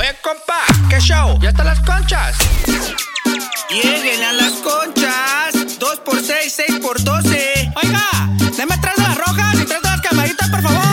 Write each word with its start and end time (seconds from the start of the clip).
Oye, 0.00 0.14
compa, 0.22 0.64
¿qué 0.88 0.98
show? 0.98 1.38
¿Ya 1.42 1.50
están 1.50 1.66
las 1.66 1.78
conchas? 1.80 2.34
Lleguen 3.68 4.22
a 4.22 4.32
las 4.32 4.52
conchas. 4.52 5.78
2 5.78 5.98
por 6.00 6.18
6, 6.22 6.50
6 6.56 6.78
por 6.80 7.04
12. 7.04 7.72
Oiga, 7.82 8.08
deme 8.56 8.78
tres 8.78 8.96
de 8.96 9.02
las 9.02 9.18
rojas 9.18 9.54
y 9.56 9.64
tres 9.66 9.82
de 9.82 9.90
las 9.90 10.00
camaritas, 10.00 10.48
por 10.48 10.62
favor. 10.62 10.89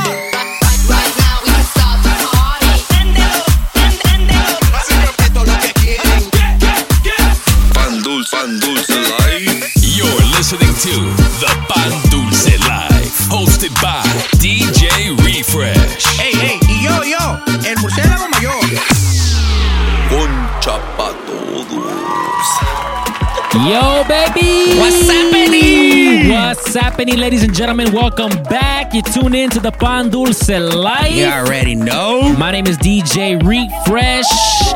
What's 24.77 25.09
happening? 25.09 26.29
What's 26.29 26.73
happening, 26.73 27.17
ladies 27.17 27.43
and 27.43 27.53
gentlemen? 27.53 27.91
Welcome 27.91 28.29
back. 28.43 28.93
You 28.93 29.01
tune 29.01 29.33
in 29.33 29.49
to 29.51 29.59
the 29.59 29.71
Pan 29.71 30.09
Dulce 30.09 30.47
Live. 30.49 31.11
You 31.11 31.25
already 31.25 31.73
know. 31.75 32.33
My 32.37 32.51
name 32.51 32.67
is 32.67 32.77
DJ 32.77 33.37
Refresh. 33.41 34.25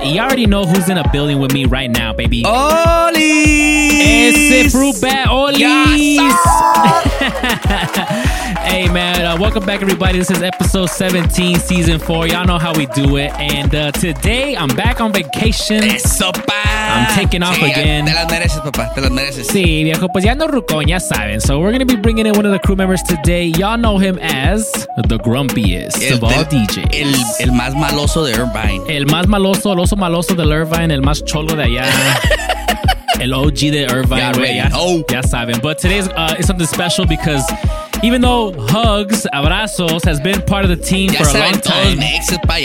You 0.03 0.19
already 0.19 0.47
know 0.47 0.65
who's 0.65 0.89
in 0.89 0.97
a 0.97 1.07
building 1.11 1.39
with 1.39 1.53
me 1.53 1.65
right 1.65 1.89
now, 1.89 2.13
baby. 2.13 2.43
Oli. 2.45 3.21
Ese 4.01 4.71
fruit 4.71 4.99
bat 5.01 5.27
Olis. 5.27 5.59
Yes, 5.59 6.37
hey 8.71 8.87
man, 8.89 9.25
uh, 9.25 9.37
welcome 9.39 9.65
back 9.65 9.81
everybody. 9.81 10.17
This 10.17 10.31
is 10.31 10.41
episode 10.41 10.89
17, 10.89 11.59
season 11.59 11.99
4. 11.99 12.27
Y'all 12.27 12.45
know 12.45 12.57
how 12.57 12.73
we 12.73 12.85
do 12.87 13.17
it. 13.17 13.31
And 13.37 13.73
uh, 13.75 13.91
today 13.91 14.55
I'm 14.55 14.69
back 14.75 15.01
on 15.01 15.11
vacation. 15.11 15.83
Eso, 15.83 16.31
pa. 16.31 16.61
I'm 16.63 17.15
taking 17.15 17.43
off 17.43 17.55
Sí, 17.57 17.69
again. 17.71 18.05
Te 18.05 18.13
las 18.13 18.29
mereces, 18.29 18.61
papá. 18.61 18.93
Te 18.93 19.01
las 19.01 19.11
mereces. 19.11 19.47
Sí, 19.47 19.83
viejo, 19.83 20.07
pues 20.09 20.23
ya 20.23 20.35
no 20.35 20.47
rucón, 20.47 20.87
ya 20.87 20.99
saben. 20.99 21.41
So 21.41 21.59
we're 21.59 21.71
gonna 21.71 21.85
be 21.85 21.95
bringing 21.95 22.25
in 22.25 22.33
one 22.35 22.45
of 22.45 22.51
the 22.53 22.59
crew 22.59 22.75
members 22.75 23.01
today. 23.03 23.45
Y'all 23.57 23.77
know 23.77 23.97
him 23.97 24.17
as 24.21 24.71
the 25.07 25.17
grumpiest 25.19 26.01
El 26.01 26.15
of 26.17 26.23
all 26.23 26.29
del- 26.29 26.45
DJs. 26.45 26.93
El, 26.93 27.13
el 27.39 27.51
más 27.51 27.75
maloso 27.75 28.23
de 28.23 28.31
Irvine. 28.33 28.83
El 28.89 29.05
más 29.07 29.27
maloso, 29.27 29.73
el 29.73 29.79
oso 29.79 29.95
maloso 29.95 30.35
de 30.35 30.43
Irvine, 30.43 30.93
el 30.93 31.01
más 31.01 31.23
cholo 31.25 31.55
de 31.55 31.63
allá. 31.63 31.85
el 33.19 33.33
OG 33.33 33.53
de 33.71 33.81
Irvine, 33.83 34.55
Ya 34.55 34.69
ya, 34.69 35.03
ya 35.09 35.21
saben. 35.23 35.59
But 35.61 35.77
today's 35.77 36.07
uh, 36.09 36.35
is 36.39 36.47
something 36.47 36.67
special 36.67 37.05
because 37.05 37.45
even 38.03 38.21
though 38.21 38.51
Hugs, 38.67 39.27
Abrazos, 39.33 40.03
has 40.05 40.19
been 40.19 40.41
part 40.41 40.63
of 40.63 40.69
the 40.69 40.75
team 40.75 41.11
Ya 41.11 41.19
for 41.23 41.37
a 41.37 41.39
long 41.39 41.59
time. 41.61 41.97
mexes 41.99 42.37
pa' 42.45 42.57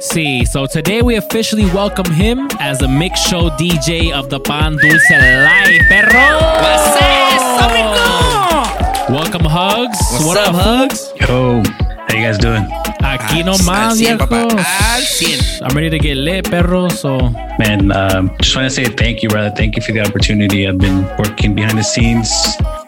Sí, 0.00 0.42
sí. 0.42 0.48
So 0.48 0.66
today 0.66 1.02
we 1.02 1.16
officially 1.16 1.66
welcome 1.66 2.10
him 2.12 2.48
as 2.58 2.78
the 2.78 2.88
mix 2.88 3.20
show 3.20 3.50
DJ 3.50 4.12
of 4.12 4.28
the 4.28 4.40
Pan 4.40 4.76
Dulce 4.76 5.10
Life, 5.10 5.82
perro. 5.88 6.38
What's 6.62 6.96
eso, 7.00 7.68
rico? 7.74 9.12
Welcome, 9.14 9.44
Hugs. 9.44 9.98
What's 10.12 10.24
what 10.24 10.36
up, 10.38 10.54
up, 10.54 10.62
Hugs? 10.62 11.12
Yo, 11.20 11.62
how 12.08 12.14
you 12.16 12.22
guys 12.24 12.38
doing? 12.38 12.64
Aquí 13.00 13.40
Al- 13.40 13.46
nomás, 13.46 13.68
al 13.68 13.96
cien, 13.96 14.18
viejo. 14.18 14.26
papá, 14.26 14.64
al 14.94 15.02
cien. 15.02 15.38
I'm 15.62 15.74
ready 15.76 15.90
to 15.90 15.98
get 15.98 16.16
lit, 16.16 16.50
perro. 16.50 16.88
So 16.88 17.18
Man, 17.58 17.90
um, 17.92 18.30
just 18.42 18.54
want 18.56 18.66
to 18.66 18.70
say 18.70 18.84
thank 18.84 19.22
you, 19.22 19.28
brother. 19.28 19.50
Thank 19.54 19.76
you 19.76 19.82
for 19.82 19.92
the 19.92 20.00
opportunity. 20.00 20.66
I've 20.68 20.78
been 20.78 21.06
working 21.18 21.54
behind 21.54 21.78
the 21.78 21.84
scenes. 21.84 22.30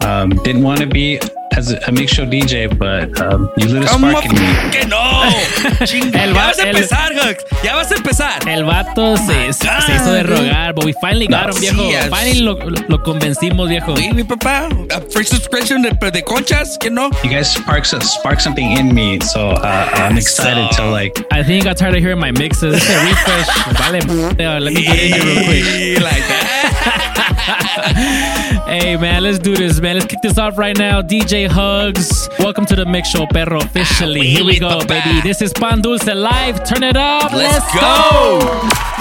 Um, 0.02 0.30
didn't 0.44 0.62
want 0.62 0.80
to 0.80 0.86
be 0.86 1.18
as 1.56 1.72
a, 1.72 1.78
a 1.88 1.92
mix 1.92 2.12
show 2.12 2.24
DJ, 2.24 2.68
but 2.78 3.20
um, 3.20 3.50
you 3.58 3.66
lit 3.66 3.82
a 3.82 3.86
¿Cómo 3.86 4.08
spark 4.10 4.24
in 4.24 4.32
me. 4.32 4.70
que 4.70 4.86
no? 4.86 4.96
Chinga, 5.86 6.22
El 6.22 6.32
ya 6.32 6.46
vas 6.46 6.58
a 6.58 6.62
el- 6.62 6.76
empezar, 6.76 7.12
Hugs. 7.12 7.44
Ya 7.62 7.74
vas 7.74 7.90
a 7.92 7.94
empezar. 7.96 8.48
El 8.48 8.64
vato 8.64 9.16
se, 9.18 9.52
se 9.52 9.66
hizo 9.92 10.12
de 10.12 10.22
rogar, 10.22 10.74
but 10.74 10.84
we 10.84 10.94
finally 11.02 11.26
got 11.26 11.48
No, 11.48 11.52
him, 11.54 11.60
viejo. 11.60 11.82
sí, 11.82 11.92
es- 11.94 12.08
finally 12.08 12.40
lo, 12.40 12.54
lo 12.88 13.02
convencimos, 13.02 13.68
viejo. 13.68 13.94
Sí, 13.96 14.10
mi 14.14 14.24
papá. 14.24 14.68
A 14.90 15.00
free 15.10 15.24
subscription 15.24 15.82
de, 15.82 15.90
de 15.90 16.22
conchas, 16.22 16.78
you 16.82 16.90
know? 16.90 17.10
You 17.22 17.30
guys 17.30 17.52
spark 17.52 17.84
spark 17.84 18.40
something 18.40 18.70
in 18.78 18.94
me, 18.94 19.18
so 19.20 19.50
uh, 19.50 19.88
I'm 19.96 20.16
excited 20.16 20.70
to 20.76 20.86
like. 20.90 21.12
I 21.30 21.42
think 21.42 21.64
I 21.64 21.70
got 21.70 21.76
tired 21.76 21.94
of 21.96 22.00
hearing 22.00 22.20
my 22.20 22.30
mixes. 22.32 22.74
It's 22.76 22.88
a 22.88 23.04
refresh. 23.04 23.48
Vale, 23.76 24.46
uh, 24.56 24.60
let 24.60 24.72
me 24.72 24.82
get 24.82 24.98
in 24.98 25.12
here 25.12 25.24
real 25.24 25.44
quick. 25.44 26.02
like 26.02 26.22
that. 26.28 26.59
Hey, 28.70 28.96
man, 28.96 29.22
let's 29.24 29.38
do 29.38 29.56
this, 29.56 29.80
man. 29.80 29.94
Let's 29.96 30.06
kick 30.06 30.20
this 30.22 30.38
off 30.38 30.56
right 30.56 30.76
now. 30.78 31.02
DJ 31.02 31.48
Hugs. 31.48 32.28
Welcome 32.38 32.66
to 32.66 32.76
the 32.76 32.86
Mix 32.86 33.08
Show, 33.08 33.26
perro, 33.26 33.58
officially. 33.58 34.20
Ah, 34.20 34.24
Here 34.36 34.44
we 34.44 34.58
go, 34.60 34.78
baby. 34.86 35.20
This 35.22 35.42
is 35.42 35.52
Pan 35.52 35.80
Dulce 35.82 36.06
Live. 36.06 36.62
Turn 36.64 36.84
it 36.84 36.96
up. 36.96 37.32
Let's 37.32 37.66
go. 37.74 38.38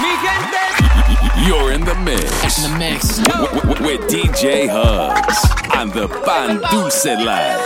Mi 0.02 0.10
gente. 0.24 1.46
You're 1.46 1.72
in 1.72 1.84
the 1.84 1.94
mix. 2.04 2.64
In 2.64 2.72
the 2.72 2.78
mix. 2.78 3.18
W- 3.18 3.60
w- 3.60 3.86
with 3.86 4.00
DJ 4.10 4.66
Hugs 4.68 5.38
on 5.76 5.90
the 5.90 6.08
Pan 6.24 6.60
Dulce 6.72 7.04
Live. 7.06 7.60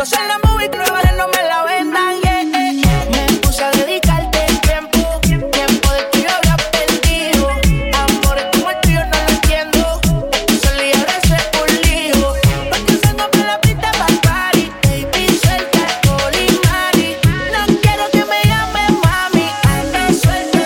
Yo 0.00 0.06
soy 0.06 0.26
la 0.26 0.38
movie, 0.48 0.66
pero 0.70 0.82
a 0.96 1.02
que 1.02 1.12
no 1.12 1.28
me 1.28 1.42
la 1.42 1.62
vendan. 1.62 2.20
Yeah, 2.22 2.42
yeah, 2.44 2.72
yeah. 2.72 3.04
Me 3.10 3.38
puse 3.40 3.62
a 3.62 3.70
dedicarte 3.72 4.46
tiempo, 4.62 5.20
tiempo 5.20 5.92
de 5.92 6.08
que 6.10 6.22
yo 6.22 6.28
había 6.36 6.56
perdido. 6.72 7.50
Amores 7.92 8.46
como 8.50 8.70
el 8.70 8.80
tuyo 8.80 9.04
no 9.04 9.16
lo 9.24 9.28
entiendo. 9.28 10.00
Eso 10.48 11.34
es 11.34 11.44
un 11.60 11.70
lío. 11.82 12.32
Porque 12.70 12.94
salgo 13.02 13.30
para 13.30 13.44
la 13.44 13.60
pista 13.60 13.92
pa' 13.92 14.06
party. 14.22 14.72
Baby, 14.84 15.38
suelta 15.42 15.80
alcohol 15.84 16.34
y 16.34 16.48
mari. 16.66 17.08
No 17.52 17.60
quiero 17.82 18.04
que 18.10 18.24
me 18.24 18.40
llamen 18.50 18.92
mami. 19.04 19.46
Ando 19.68 20.02
suelta. 20.18 20.62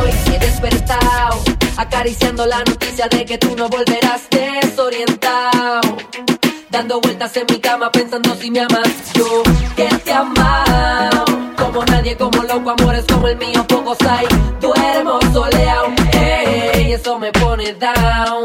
Hoy 0.00 0.10
he 0.34 0.38
despertado, 0.40 1.44
acariciando 1.76 2.44
la 2.44 2.64
noticia 2.64 3.06
de 3.06 3.24
que 3.24 3.38
tú 3.38 3.54
no 3.54 3.68
desorientado. 3.68 3.87
Dando 6.78 7.00
vueltas 7.00 7.36
en 7.36 7.44
mi 7.50 7.58
cama 7.58 7.90
pensando 7.90 8.36
si 8.36 8.52
me 8.52 8.60
amas. 8.60 9.12
Yo 9.12 9.42
que 9.74 9.88
te 10.04 10.12
amado, 10.12 11.24
como 11.56 11.84
nadie, 11.86 12.16
como 12.16 12.40
loco, 12.44 12.70
amores 12.70 13.04
como 13.12 13.26
el 13.26 13.36
mío, 13.36 13.66
pocos 13.66 13.98
hay. 14.08 14.28
Duermo 14.60 15.18
soleado, 15.32 15.88
ey, 16.12 16.92
eso 16.92 17.18
me 17.18 17.32
pone 17.32 17.72
down, 17.72 18.37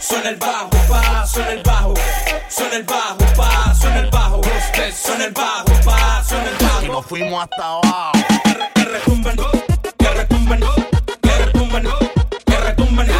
Suena 0.00 0.30
el 0.30 0.36
bajo, 0.36 0.70
pa, 0.88 1.26
suena 1.26 1.52
el 1.52 1.62
bajo, 1.62 1.94
suena 2.48 2.76
el 2.76 2.82
bajo, 2.84 3.18
pa, 3.36 3.74
suena 3.74 4.00
el 4.00 4.10
bajo, 4.10 4.40
suena 4.94 5.24
el 5.24 5.32
bajo, 5.32 5.64
pa, 5.84 6.24
suena 6.26 6.48
el 6.50 6.56
bajo. 6.56 6.86
nos 6.86 7.06
fuimos 7.06 7.42
hasta 7.44 7.64
abajo. 7.64 8.12
Que 8.74 8.84
retumben, 8.84 9.36
que 9.98 10.08
retumben, 10.10 10.60
que 10.60 10.64
retumben, 10.64 10.64
que 11.22 11.36
retumben, 11.36 11.88
que 12.46 12.56
retumben, 12.56 13.10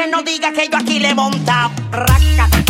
que 0.00 0.06
no 0.06 0.22
diga 0.22 0.50
que 0.52 0.66
yo 0.68 0.78
aquí 0.78 0.98
le 0.98 1.14
monta. 1.14 1.70
Raca. 1.90 2.69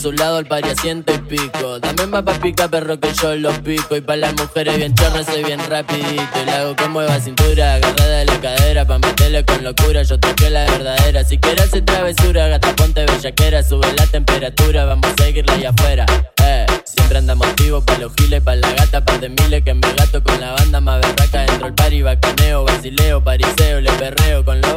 Su 0.00 0.12
lado 0.12 0.38
al 0.38 0.46
pari 0.46 0.70
a 0.70 0.74
ciento 0.74 1.12
y 1.12 1.18
pico. 1.18 1.78
También 1.78 2.10
va 2.12 2.24
pa' 2.24 2.32
pica 2.40 2.68
perro 2.68 2.98
que 2.98 3.12
yo 3.12 3.34
los 3.36 3.58
pico. 3.58 3.96
Y 3.96 4.00
pa' 4.00 4.16
las 4.16 4.32
mujeres 4.34 4.78
bien 4.78 4.94
chorras 4.94 5.26
soy 5.26 5.44
bien 5.44 5.60
rapidito. 5.68 6.40
Y 6.42 6.46
la 6.46 6.60
hago 6.60 6.74
con 6.74 6.92
mueva 6.92 7.20
cintura, 7.20 7.74
agarrada 7.74 8.18
de 8.18 8.24
la 8.24 8.40
cadera. 8.40 8.86
Pa' 8.86 8.98
meterle 8.98 9.44
con 9.44 9.62
locura, 9.62 10.02
yo 10.02 10.18
toqué 10.18 10.48
la 10.48 10.64
verdadera. 10.64 11.22
Si 11.22 11.36
quieres 11.36 11.66
hacer 11.66 11.84
travesura, 11.84 12.48
gata 12.48 12.74
ponte 12.76 13.04
bellaquera. 13.04 13.62
Sube 13.62 13.92
la 13.94 14.06
temperatura, 14.06 14.86
vamos 14.86 15.06
a 15.12 15.22
seguirla 15.22 15.52
allá 15.52 15.68
afuera. 15.68 16.06
Eh, 16.44 16.66
siempre 16.84 17.18
andamos 17.18 17.54
vivos 17.56 17.84
pa' 17.84 17.98
los 17.98 18.14
giles, 18.14 18.40
pa' 18.42 18.56
la 18.56 18.72
gata, 18.72 19.04
par 19.04 19.20
de 19.20 19.28
miles. 19.28 19.62
Que 19.62 19.74
me 19.74 19.92
gato 19.92 20.22
con 20.22 20.40
la 20.40 20.52
banda 20.52 20.80
más 20.80 21.02
berraca. 21.02 21.42
Dentro 21.42 21.66
el 21.66 21.74
pari, 21.74 22.00
bacaneo, 22.00 22.64
vacileo, 22.64 23.22
pariseo, 23.22 23.82
le 23.82 23.92
perreo 23.92 24.46
con 24.46 24.62
los 24.62 24.69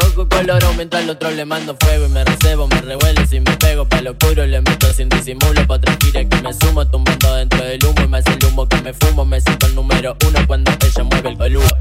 valor 0.46 0.64
aumentó 0.66 0.98
al 0.98 1.10
otro 1.10 1.32
le 1.32 1.46
mando 1.46 1.76
fuego 1.80 2.06
y 2.06 2.10
me 2.10 2.24
recebo, 2.26 2.68
me 2.68 2.82
revuelo 2.82 3.26
si 3.26 3.40
me 3.40 3.56
pego 3.58 3.88
pa' 3.88 4.02
lo 4.02 4.12
oscuro 4.12 4.46
le 4.46 4.60
meto 4.60 4.92
sin 4.92 5.08
disimulo 5.08 5.66
pa' 5.66 5.76
otra 5.76 5.96
que 5.98 6.42
me 6.44 6.54
sumo 6.54 6.86
tumbando 6.86 7.36
dentro 7.36 7.64
del 7.64 7.80
humo 7.86 8.02
y 8.04 8.08
me 8.08 8.18
hace 8.18 8.32
el 8.32 8.46
humo 8.46 8.68
que 8.68 8.82
me 8.82 8.94
fumo, 8.94 9.24
me 9.24 9.40
siento 9.40 9.68
el 9.68 9.76
número 9.76 10.18
uno 10.28 10.40
cuando 10.46 10.72
ella 10.72 11.04
mueve 11.04 11.30
el 11.30 11.38
coludo 11.38 11.78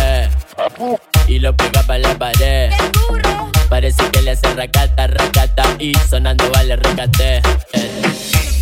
eh, 0.00 0.28
y 1.28 1.38
lo 1.38 1.54
pega 1.54 1.82
pa' 1.82 1.98
la 1.98 2.16
pared. 2.16 2.70
Parece 3.68 4.02
que 4.10 4.22
le 4.22 4.30
hace 4.30 4.54
racata, 4.54 5.06
racata 5.08 5.64
y 5.78 5.92
sonando 6.08 6.50
vale 6.52 6.76
recate. 6.76 7.42
Eh. 7.74 8.55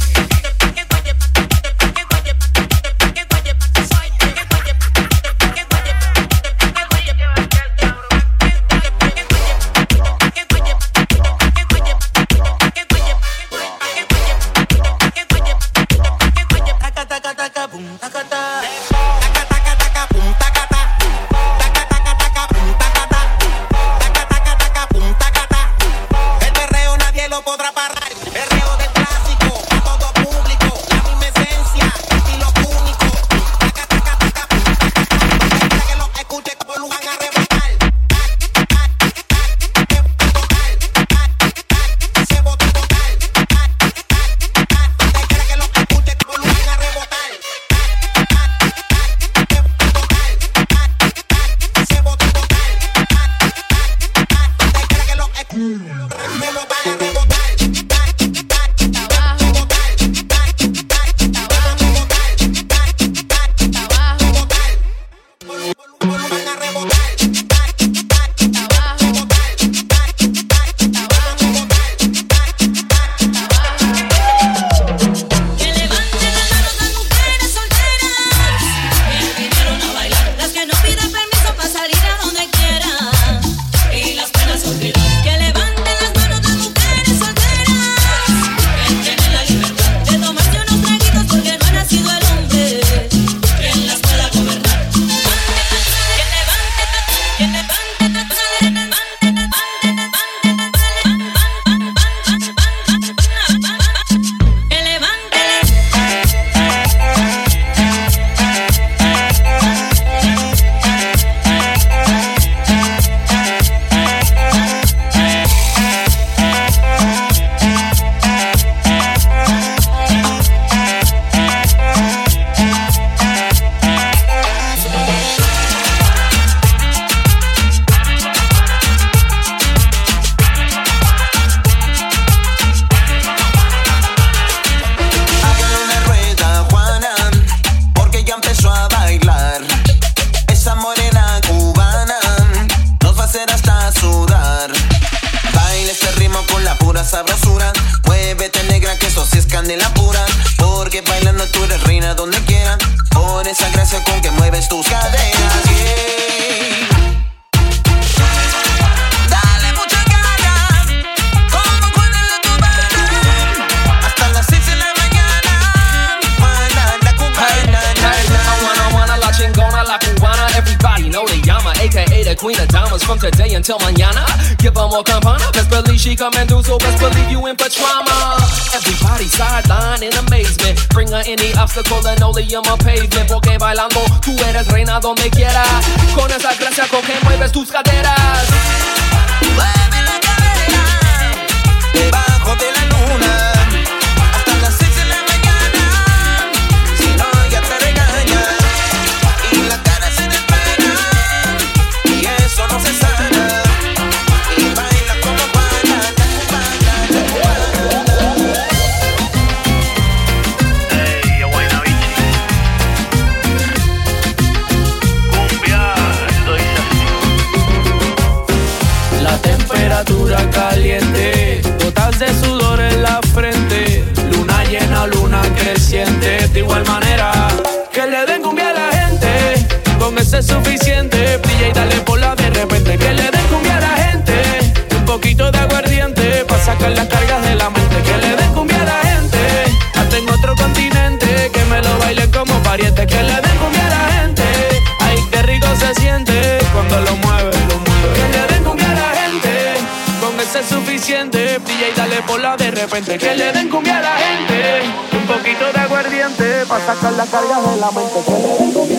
de 252.57 252.71
repente. 252.71 253.19
Que 253.19 253.35
le 253.35 253.53
den 253.53 253.69
cumbia 253.69 253.99
a 253.99 254.03
la 254.03 254.17
gente. 254.17 254.83
Un 255.17 255.27
poquito 255.27 255.73
de 255.73 255.81
aguardiente 255.81 256.67
para 256.67 256.87
sacar 256.87 257.13
de 257.13 257.81
la 257.81 257.91
mente. 257.91 258.25
Que 258.25 258.33
le 258.33 258.59
den 258.59 258.73
cumbia. 258.73 258.99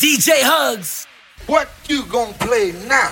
DJ 0.00 0.44
Hugs. 0.44 1.06
What 1.46 1.68
you 1.88 2.04
gonna 2.06 2.32
play 2.38 2.72
now? 2.88 3.10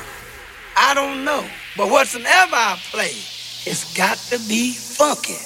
I 0.77 0.95
don't 0.95 1.25
know. 1.25 1.45
But 1.77 1.91
whatsoever 1.91 2.55
I 2.55 2.79
play, 2.91 3.15
it's 3.67 3.95
got 3.97 4.17
to 4.31 4.39
be 4.49 4.73
funky. 4.73 5.39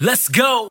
Let's 0.00 0.28
go. 0.28 0.68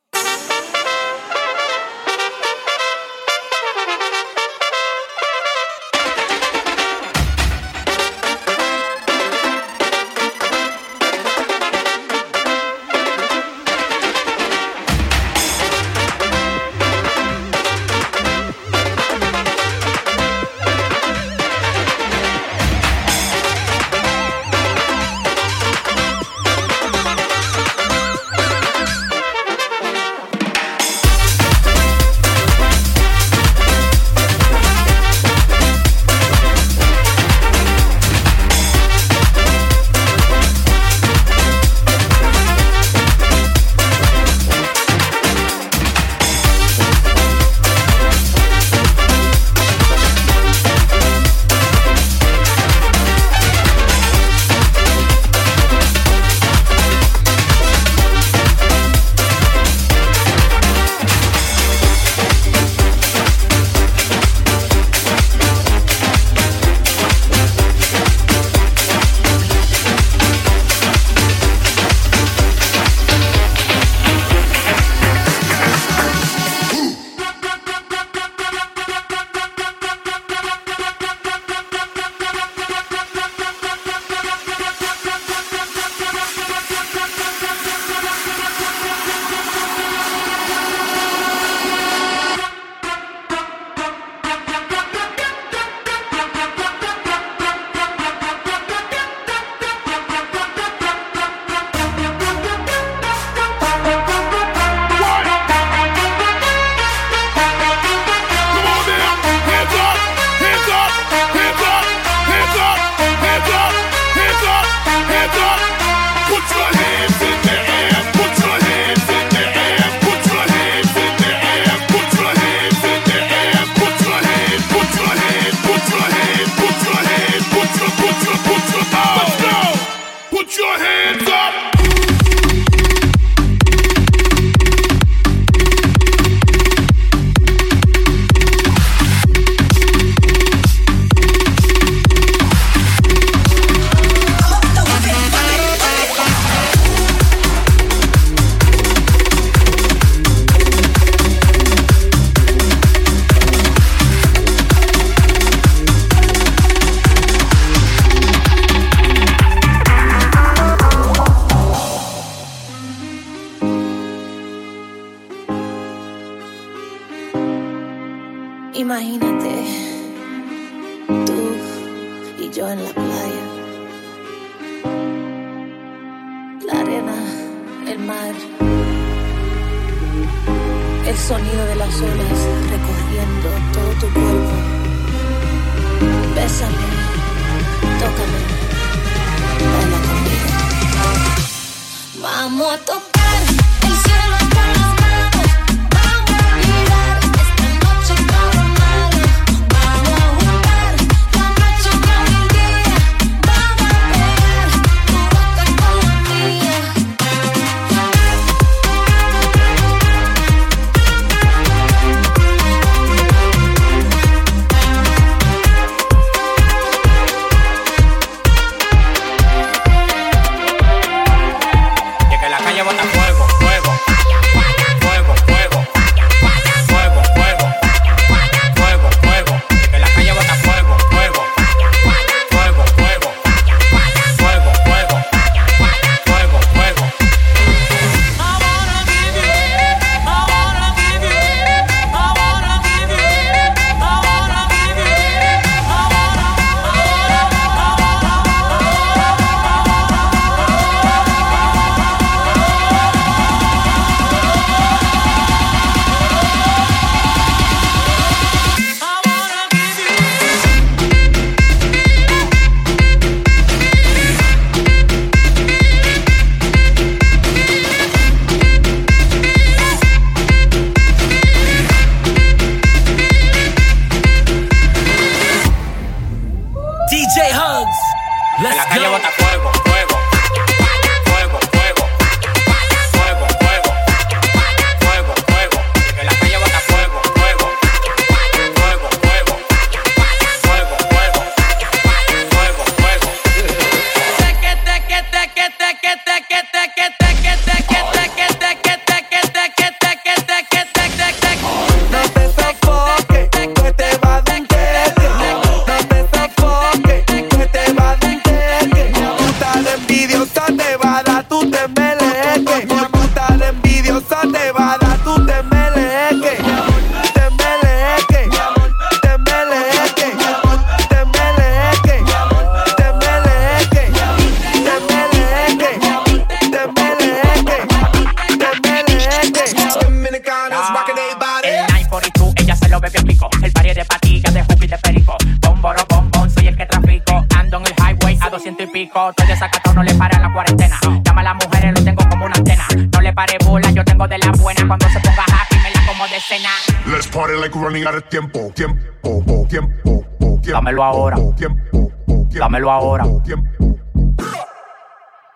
Ahora. 352.95 353.25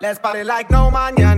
Let's 0.02 0.20
party 0.20 0.44
like 0.44 0.70
no 0.72 0.90
mañana, 0.92 1.29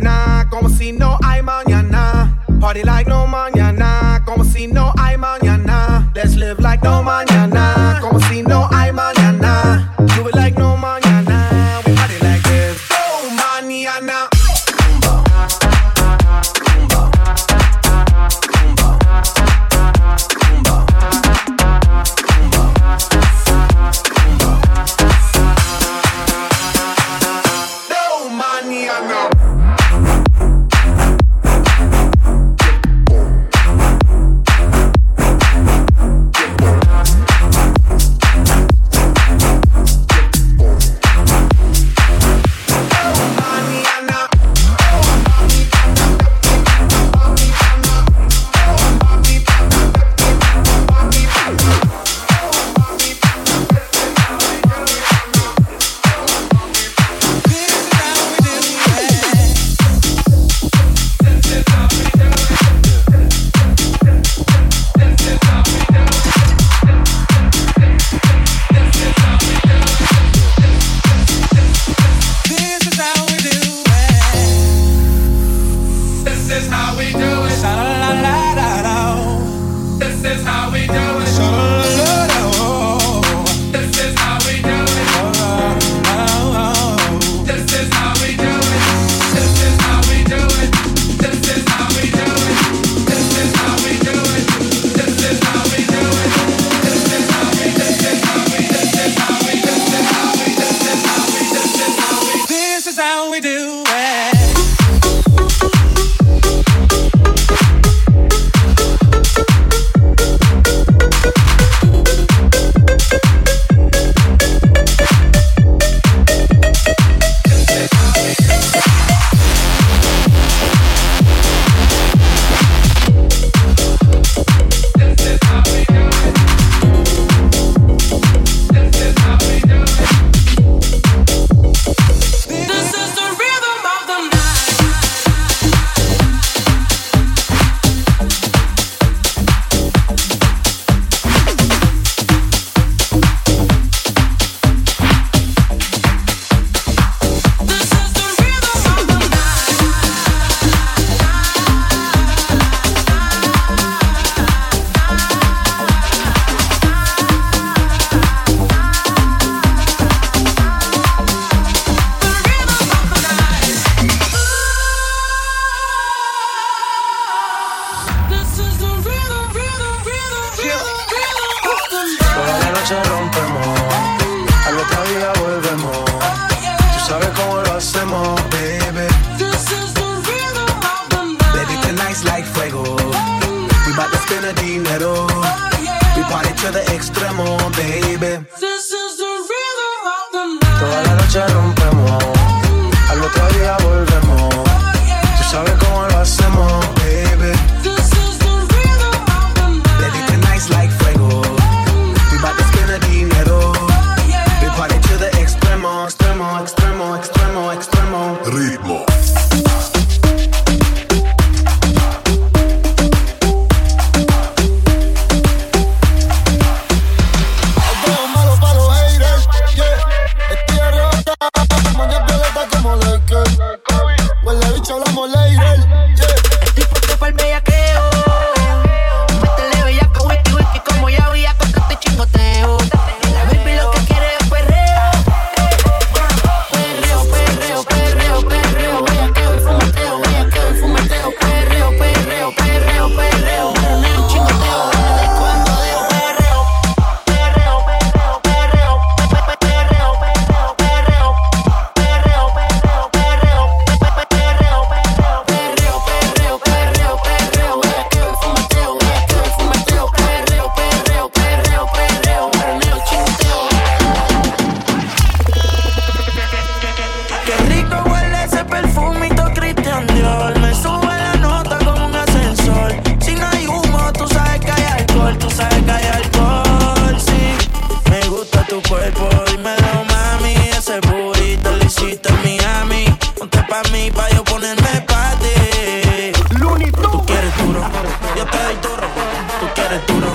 gotta 289.91 290.07
do 290.07 290.21
the 290.21 290.30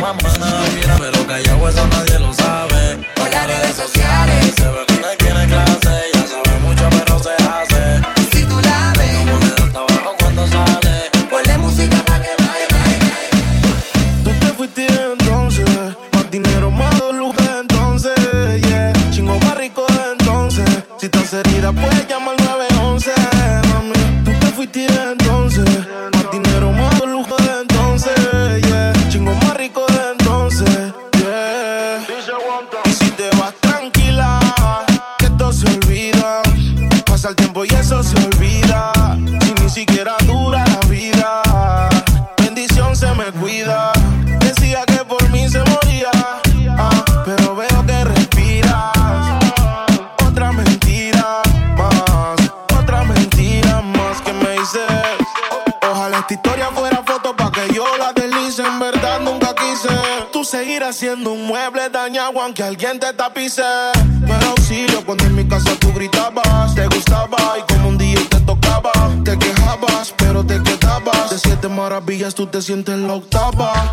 Mana, 0.00 0.64
mira, 0.74 0.96
pero 0.98 1.26
callado 1.26 1.68
eso 1.68 1.86
nadie 1.88 2.07
alguien 62.88 63.00
te 63.00 63.12
tapice. 63.12 63.62
Pero 64.26 64.46
auxilio 64.50 65.04
cuando 65.04 65.24
en 65.24 65.36
mi 65.36 65.44
casa 65.46 65.70
tú 65.78 65.92
gritabas, 65.92 66.74
te 66.74 66.86
gustaba 66.86 67.38
y 67.58 67.72
como 67.72 67.88
un 67.88 67.98
día 67.98 68.20
te 68.28 68.40
tocaba, 68.40 68.92
te 69.24 69.38
quejabas, 69.38 70.14
pero 70.16 70.44
te 70.44 70.62
quedabas. 70.62 71.30
De 71.30 71.38
siete 71.38 71.68
maravillas 71.68 72.34
tú 72.34 72.46
te 72.46 72.60
sientes 72.62 72.94
en 72.94 73.06
la 73.06 73.14
octava. 73.14 73.90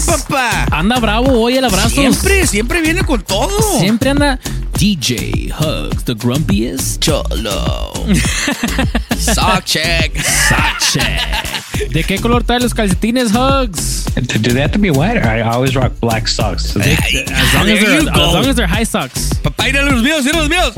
Siempre, 0.00 0.24
papá. 0.28 0.66
Anda 0.70 0.98
bravo 1.00 1.40
hoy 1.40 1.56
el 1.56 1.64
abrazo. 1.64 1.90
Siempre, 1.90 2.46
siempre 2.46 2.80
viene 2.80 3.02
con 3.04 3.20
todo. 3.22 3.78
Siempre 3.80 4.10
anda 4.10 4.38
DJ 4.78 5.52
Hugs, 5.58 6.04
the 6.04 6.14
grumpiest 6.14 7.00
cholo. 7.00 7.92
Sock 9.18 9.64
check. 9.64 10.16
Sock 10.16 10.78
check. 10.92 11.90
¿De 11.90 12.04
qué 12.04 12.18
color 12.20 12.44
trae 12.44 12.60
los 12.60 12.74
calcetines 12.74 13.32
Hugs? 13.34 14.04
Do 14.14 14.52
they 14.52 14.60
have 14.60 14.72
to 14.72 14.78
be 14.78 14.90
white? 14.90 15.18
I 15.18 15.42
always 15.42 15.74
rock 15.74 15.92
black 16.00 16.28
socks. 16.28 16.76
As 16.76 17.54
long 17.54 17.68
as, 17.68 17.82
as 17.82 18.04
long 18.16 18.46
as 18.46 18.56
they're 18.56 18.68
high 18.68 18.84
socks. 18.84 19.34
Papá, 19.42 19.64
mira 19.64 19.82
los 19.82 20.02
míos, 20.02 20.24
mira 20.24 20.38
los 20.38 20.48
míos. 20.48 20.74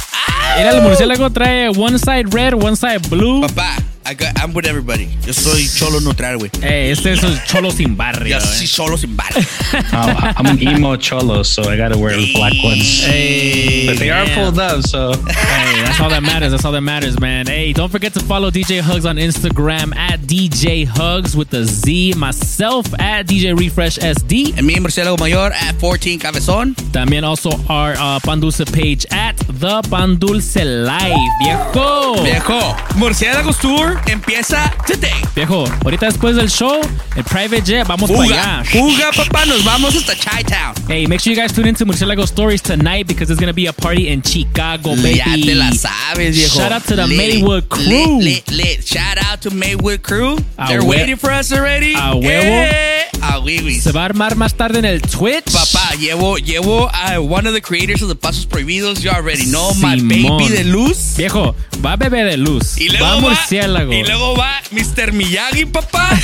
Mira, 0.56 0.70
el 0.70 0.82
murciélago 0.82 1.30
trae 1.30 1.68
one 1.68 1.98
side 1.98 2.32
red, 2.32 2.54
one 2.54 2.76
side 2.76 3.00
blue. 3.08 3.42
Papá, 3.42 3.76
I 4.06 4.14
got, 4.14 4.40
I'm 4.40 4.54
with 4.54 4.66
everybody. 4.66 5.04
Yo 5.26 5.32
soy 5.32 5.66
cholo 5.68 6.00
neutral, 6.00 6.38
güey. 6.38 6.50
Hey, 6.62 6.90
este 6.90 7.12
es 7.12 7.22
el 7.22 7.38
cholo 7.44 7.70
sin 7.70 7.96
barrio. 7.96 8.38
Yo 8.38 8.38
eh. 8.38 8.40
sí 8.40 8.66
solo 8.66 8.96
sin 8.96 9.16
barrio. 9.16 9.42
Oh, 9.92 10.32
I'm 10.36 10.46
an 10.46 10.58
emo 10.60 10.96
cholo, 10.96 11.42
so 11.42 11.62
I 11.62 11.76
gotta 11.76 11.96
wear 11.96 12.16
the 12.16 12.32
black 12.34 12.52
ones. 12.62 13.04
Hey, 13.04 13.86
but 13.86 13.98
they 13.98 14.10
are 14.10 14.24
man. 14.24 14.34
pulled 14.34 14.58
up, 14.58 14.82
so 14.82 15.12
Hey, 15.12 15.82
that's 15.82 16.00
all 16.00 16.08
that 16.10 16.22
matters. 16.22 16.50
That's 16.52 16.64
all 16.64 16.72
that 16.72 16.80
matters, 16.80 17.20
man. 17.20 17.46
Hey, 17.46 17.72
don't 17.72 17.90
forget 17.90 18.14
to 18.14 18.20
follow 18.20 18.50
DJ 18.50 18.80
Hugs 18.80 19.04
on 19.04 19.16
Instagram 19.16 19.94
at 19.96 20.20
DJ 20.20 20.86
Hugs 20.86 21.36
with 21.36 21.52
a 21.54 21.64
Z. 21.64 22.14
Myself 22.16 22.86
at 22.98 23.26
DJ 23.26 23.56
Refresh 23.56 23.98
SD. 23.98 24.56
And 24.56 24.66
me, 24.66 24.78
Marcelo 24.78 25.16
Mayor, 25.18 25.50
at 25.52 25.78
14 25.78 26.18
Cabezón. 26.18 26.74
También 26.92 27.24
also 27.24 27.50
our 27.68 27.92
uh, 27.92 28.18
Pandulce 28.20 28.64
page 28.72 29.06
at 29.10 29.36
The 29.38 29.82
Pandulce 29.82 30.64
Live. 30.64 31.30
Viejo. 31.42 32.22
Viejo, 32.22 32.60
Murciélagos 32.96 33.60
Tour 33.60 33.89
empieza 34.06 34.72
today. 34.86 35.10
Viejo, 35.34 35.64
ahorita 35.84 36.06
después 36.06 36.36
del 36.36 36.50
show, 36.50 36.80
el 37.16 37.24
private 37.24 37.62
jet, 37.62 37.86
vamos 37.86 38.10
para 38.10 38.22
Fuga, 38.24 38.58
allá. 38.60 38.64
fuga, 38.70 39.10
papá, 39.16 39.44
nos 39.46 39.64
vamos 39.64 39.94
hasta 39.94 40.14
Chi 40.14 40.44
Town. 40.44 40.74
Hey, 40.88 41.06
make 41.06 41.20
sure 41.20 41.34
you 41.34 41.40
guys 41.40 41.52
tune 41.52 41.68
into 41.68 41.84
Murcielago 41.84 42.24
Stories 42.26 42.62
tonight 42.62 43.06
because 43.06 43.26
there's 43.28 43.40
going 43.40 43.48
to 43.50 43.54
be 43.54 43.66
a 43.66 43.72
party 43.72 44.08
in 44.08 44.22
Chicago, 44.22 44.94
baby. 44.96 45.14
Ya 45.18 45.24
te 45.34 45.54
la 45.54 45.70
sabes, 45.72 46.34
viejo. 46.36 46.58
Shout 46.58 46.72
out 46.72 46.82
to 46.84 46.96
the 46.96 47.06
Lit, 47.06 47.16
Maywood 47.16 47.68
crew. 47.68 48.18
Lit, 48.18 48.48
lit, 48.48 48.50
lit. 48.50 48.86
Shout 48.86 49.18
out 49.18 49.40
to 49.42 49.50
Maywood 49.50 50.02
crew. 50.02 50.36
A 50.58 50.68
They're 50.68 50.84
waiting 50.84 51.16
for 51.16 51.30
us 51.30 51.52
already. 51.52 51.94
A 51.94 52.14
huevo. 52.14 52.22
Eh. 52.22 53.00
Oui. 53.42 53.80
Se 53.80 53.92
va 53.92 54.02
a 54.02 54.04
armar 54.06 54.36
más 54.36 54.54
tarde 54.54 54.78
en 54.78 54.84
el 54.84 55.00
Twitch. 55.00 55.50
Papá, 55.50 55.94
llevo, 55.98 56.36
llevo 56.36 56.90
a 56.92 57.18
one 57.20 57.48
of 57.48 57.54
the 57.54 57.60
creators 57.62 58.02
of 58.02 58.08
the 58.08 58.14
Pasos 58.14 58.46
Prohibidos. 58.46 59.00
You 59.02 59.10
already 59.10 59.46
know 59.46 59.72
my 59.74 59.96
Simón. 59.98 60.38
baby 60.38 60.48
de 60.50 60.64
luz. 60.64 61.14
Viejo, 61.16 61.54
va 61.84 61.96
bebé 61.96 62.24
de 62.24 62.36
luz. 62.36 62.76
Y 62.78 62.88
luego 62.90 63.04
va 63.04 63.14
va, 63.14 63.20
murciélago. 63.20 63.79
Y 63.88 64.02
luego 64.04 64.36
va 64.36 64.60
Mr. 64.70 65.12
Miyagi, 65.12 65.66
papá. 65.66 66.08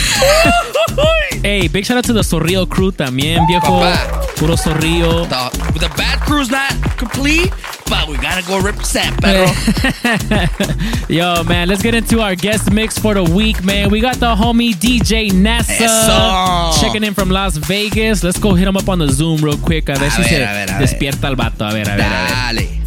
Hey, 1.43 1.69
big 1.69 1.85
shout 1.85 1.99
out 1.99 2.05
to 2.05 2.13
the 2.13 2.23
Zorrillo 2.25 2.67
crew 2.69 2.91
también, 2.91 3.47
viejo. 3.47 3.79
Papá. 3.81 4.21
Puro 4.37 4.57
Zorrillo. 4.57 5.27
the, 5.29 5.79
the 5.79 5.89
bad 5.97 6.19
crew's 6.21 6.51
not 6.51 6.73
complete, 6.97 7.53
but 7.89 8.09
we 8.09 8.17
gotta 8.17 8.43
go 8.49 8.59
represent, 8.61 9.21
perro. 9.21 9.47
Yo, 11.09 11.45
man, 11.45 11.69
let's 11.69 11.83
get 11.83 11.95
into 11.95 12.21
our 12.21 12.35
guest 12.35 12.73
mix 12.73 12.99
for 12.99 13.15
the 13.15 13.23
week, 13.23 13.63
man. 13.63 13.91
We 13.91 14.01
got 14.01 14.17
the 14.17 14.35
homie 14.35 14.75
DJ 14.75 15.31
NASA 15.31 15.83
Eso. 15.83 16.81
checking 16.81 17.05
in 17.05 17.15
from 17.15 17.31
Las 17.31 17.59
Vegas. 17.59 18.25
Let's 18.25 18.39
go 18.41 18.55
hit 18.55 18.67
him 18.67 18.77
up 18.77 18.89
on 18.89 18.99
the 18.99 19.09
Zoom 19.09 19.41
real 19.43 19.59
quick. 19.59 19.89
A 19.89 19.95
ver 19.95 20.07
A 20.09 20.11
si 20.11 20.23
ver, 20.23 20.29
se 20.29 20.39
ver, 20.39 20.79
despierta 20.79 21.29
el 21.29 21.37
vato. 21.37 21.65
A 21.65 21.73
ver, 21.73 21.89
a 21.89 21.97
ver, 21.97 22.07
a 22.07 22.53
ver. 22.55 22.86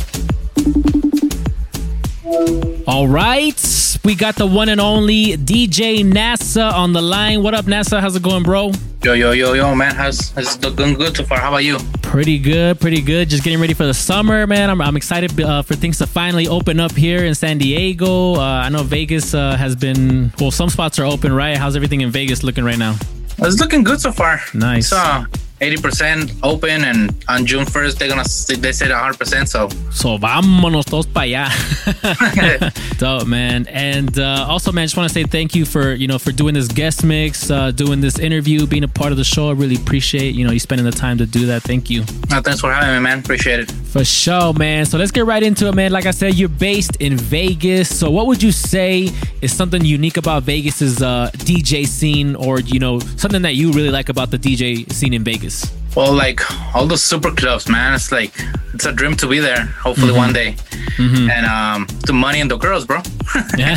All 2.87 3.07
right. 3.07 3.97
We 4.05 4.13
got 4.13 4.35
the 4.35 4.45
one 4.45 4.69
and 4.69 4.79
only 4.79 5.35
DJ 5.35 6.03
NASA 6.03 6.71
on 6.71 6.93
the 6.93 7.01
line. 7.01 7.41
What 7.41 7.55
up, 7.55 7.65
NASA? 7.65 7.99
How's 7.99 8.15
it 8.15 8.21
going, 8.21 8.43
bro? 8.43 8.71
Yo, 9.03 9.13
yo, 9.13 9.31
yo, 9.31 9.53
yo, 9.53 9.73
man. 9.73 9.95
How's 9.95 10.37
it's 10.37 10.57
going 10.57 10.93
good 10.93 11.17
so 11.17 11.23
far? 11.23 11.39
How 11.39 11.47
about 11.47 11.63
you? 11.63 11.79
Pretty 12.03 12.37
good, 12.37 12.79
pretty 12.79 13.01
good. 13.01 13.29
Just 13.29 13.43
getting 13.43 13.59
ready 13.59 13.73
for 13.73 13.85
the 13.85 13.95
summer, 13.95 14.45
man. 14.45 14.69
I'm, 14.69 14.79
I'm 14.79 14.95
excited 14.95 15.41
uh, 15.41 15.63
for 15.63 15.73
things 15.73 15.97
to 15.99 16.07
finally 16.07 16.47
open 16.47 16.79
up 16.79 16.91
here 16.91 17.25
in 17.25 17.33
San 17.33 17.57
Diego. 17.57 18.35
Uh, 18.35 18.39
I 18.39 18.69
know 18.69 18.83
Vegas 18.83 19.33
uh, 19.33 19.55
has 19.55 19.75
been, 19.75 20.31
well, 20.39 20.51
some 20.51 20.69
spots 20.69 20.99
are 20.99 21.05
open, 21.05 21.33
right? 21.33 21.57
How's 21.57 21.75
everything 21.75 22.01
in 22.01 22.11
Vegas 22.11 22.43
looking 22.43 22.63
right 22.63 22.77
now? 22.77 22.95
It's 23.39 23.59
looking 23.59 23.83
good 23.83 24.01
so 24.01 24.11
far. 24.11 24.39
Nice. 24.53 24.91
It's 24.91 24.93
uh, 24.93 25.25
80% 25.59 26.39
open, 26.43 26.83
and 26.83 27.13
on 27.27 27.45
June 27.45 27.65
1st, 27.65 27.97
they're 27.97 28.09
gonna, 28.09 28.23
they 28.61 28.71
said 28.71 28.91
100%. 28.91 29.47
So, 29.47 29.69
So 29.91 30.17
vámonos 30.17 30.85
todos 30.85 31.05
para 31.05 31.25
allá. 31.25 31.49
Dope, 32.97 33.27
man. 33.27 33.67
And 33.67 34.17
uh, 34.19 34.45
also, 34.47 34.71
man, 34.71 34.85
just 34.85 34.97
want 34.97 35.09
to 35.09 35.13
say 35.13 35.23
thank 35.23 35.55
you 35.55 35.65
for 35.65 35.93
you 35.93 36.07
know 36.07 36.19
for 36.19 36.31
doing 36.31 36.53
this 36.53 36.67
guest 36.67 37.03
mix, 37.03 37.49
uh, 37.49 37.71
doing 37.71 38.01
this 38.01 38.19
interview, 38.19 38.67
being 38.67 38.83
a 38.83 38.87
part 38.87 39.11
of 39.11 39.17
the 39.17 39.23
show. 39.23 39.49
I 39.49 39.53
really 39.53 39.75
appreciate 39.75 40.35
you 40.35 40.45
know 40.45 40.51
you 40.51 40.59
spending 40.59 40.85
the 40.85 40.91
time 40.91 41.17
to 41.17 41.25
do 41.25 41.45
that. 41.47 41.63
Thank 41.63 41.89
you. 41.89 42.03
thanks 42.03 42.59
for 42.61 42.71
having 42.71 42.95
me, 42.95 43.01
man. 43.01 43.19
Appreciate 43.19 43.59
it. 43.61 43.71
For 43.71 44.03
sure, 44.05 44.53
man. 44.53 44.85
So 44.85 44.97
let's 44.97 45.11
get 45.11 45.25
right 45.25 45.41
into 45.41 45.67
it, 45.67 45.75
man. 45.75 45.91
Like 45.91 46.05
I 46.05 46.11
said, 46.11 46.35
you're 46.35 46.49
based 46.49 46.95
in 46.97 47.17
Vegas. 47.17 47.97
So 47.97 48.09
what 48.11 48.27
would 48.27 48.43
you 48.43 48.51
say 48.51 49.09
is 49.41 49.55
something 49.55 49.83
unique 49.83 50.17
about 50.17 50.43
Vegas's 50.43 51.01
uh, 51.01 51.31
DJ 51.33 51.87
scene, 51.87 52.35
or 52.35 52.59
you 52.59 52.79
know 52.79 52.99
something 53.17 53.41
that 53.41 53.55
you 53.55 53.71
really 53.71 53.91
like 53.91 54.09
about 54.09 54.31
the 54.31 54.37
DJ 54.37 54.91
scene 54.91 55.13
in 55.13 55.23
Vegas? 55.23 55.48
Peace. 55.49 55.78
Well, 55.95 56.13
like 56.13 56.39
all 56.75 56.85
those 56.87 57.03
super 57.03 57.31
clubs, 57.31 57.67
man. 57.67 57.93
It's 57.93 58.11
like 58.11 58.31
it's 58.73 58.85
a 58.85 58.91
dream 58.91 59.15
to 59.17 59.27
be 59.27 59.39
there. 59.39 59.65
Hopefully 59.81 60.13
Mhm. 60.13 60.17
one 60.17 60.33
day. 60.33 60.55
And 60.99 61.45
um, 61.45 61.87
the 62.05 62.11
money 62.13 62.41
and 62.41 62.51
the 62.51 62.57
girls, 62.57 62.85
bro. 62.85 63.01
yeah, 63.57 63.75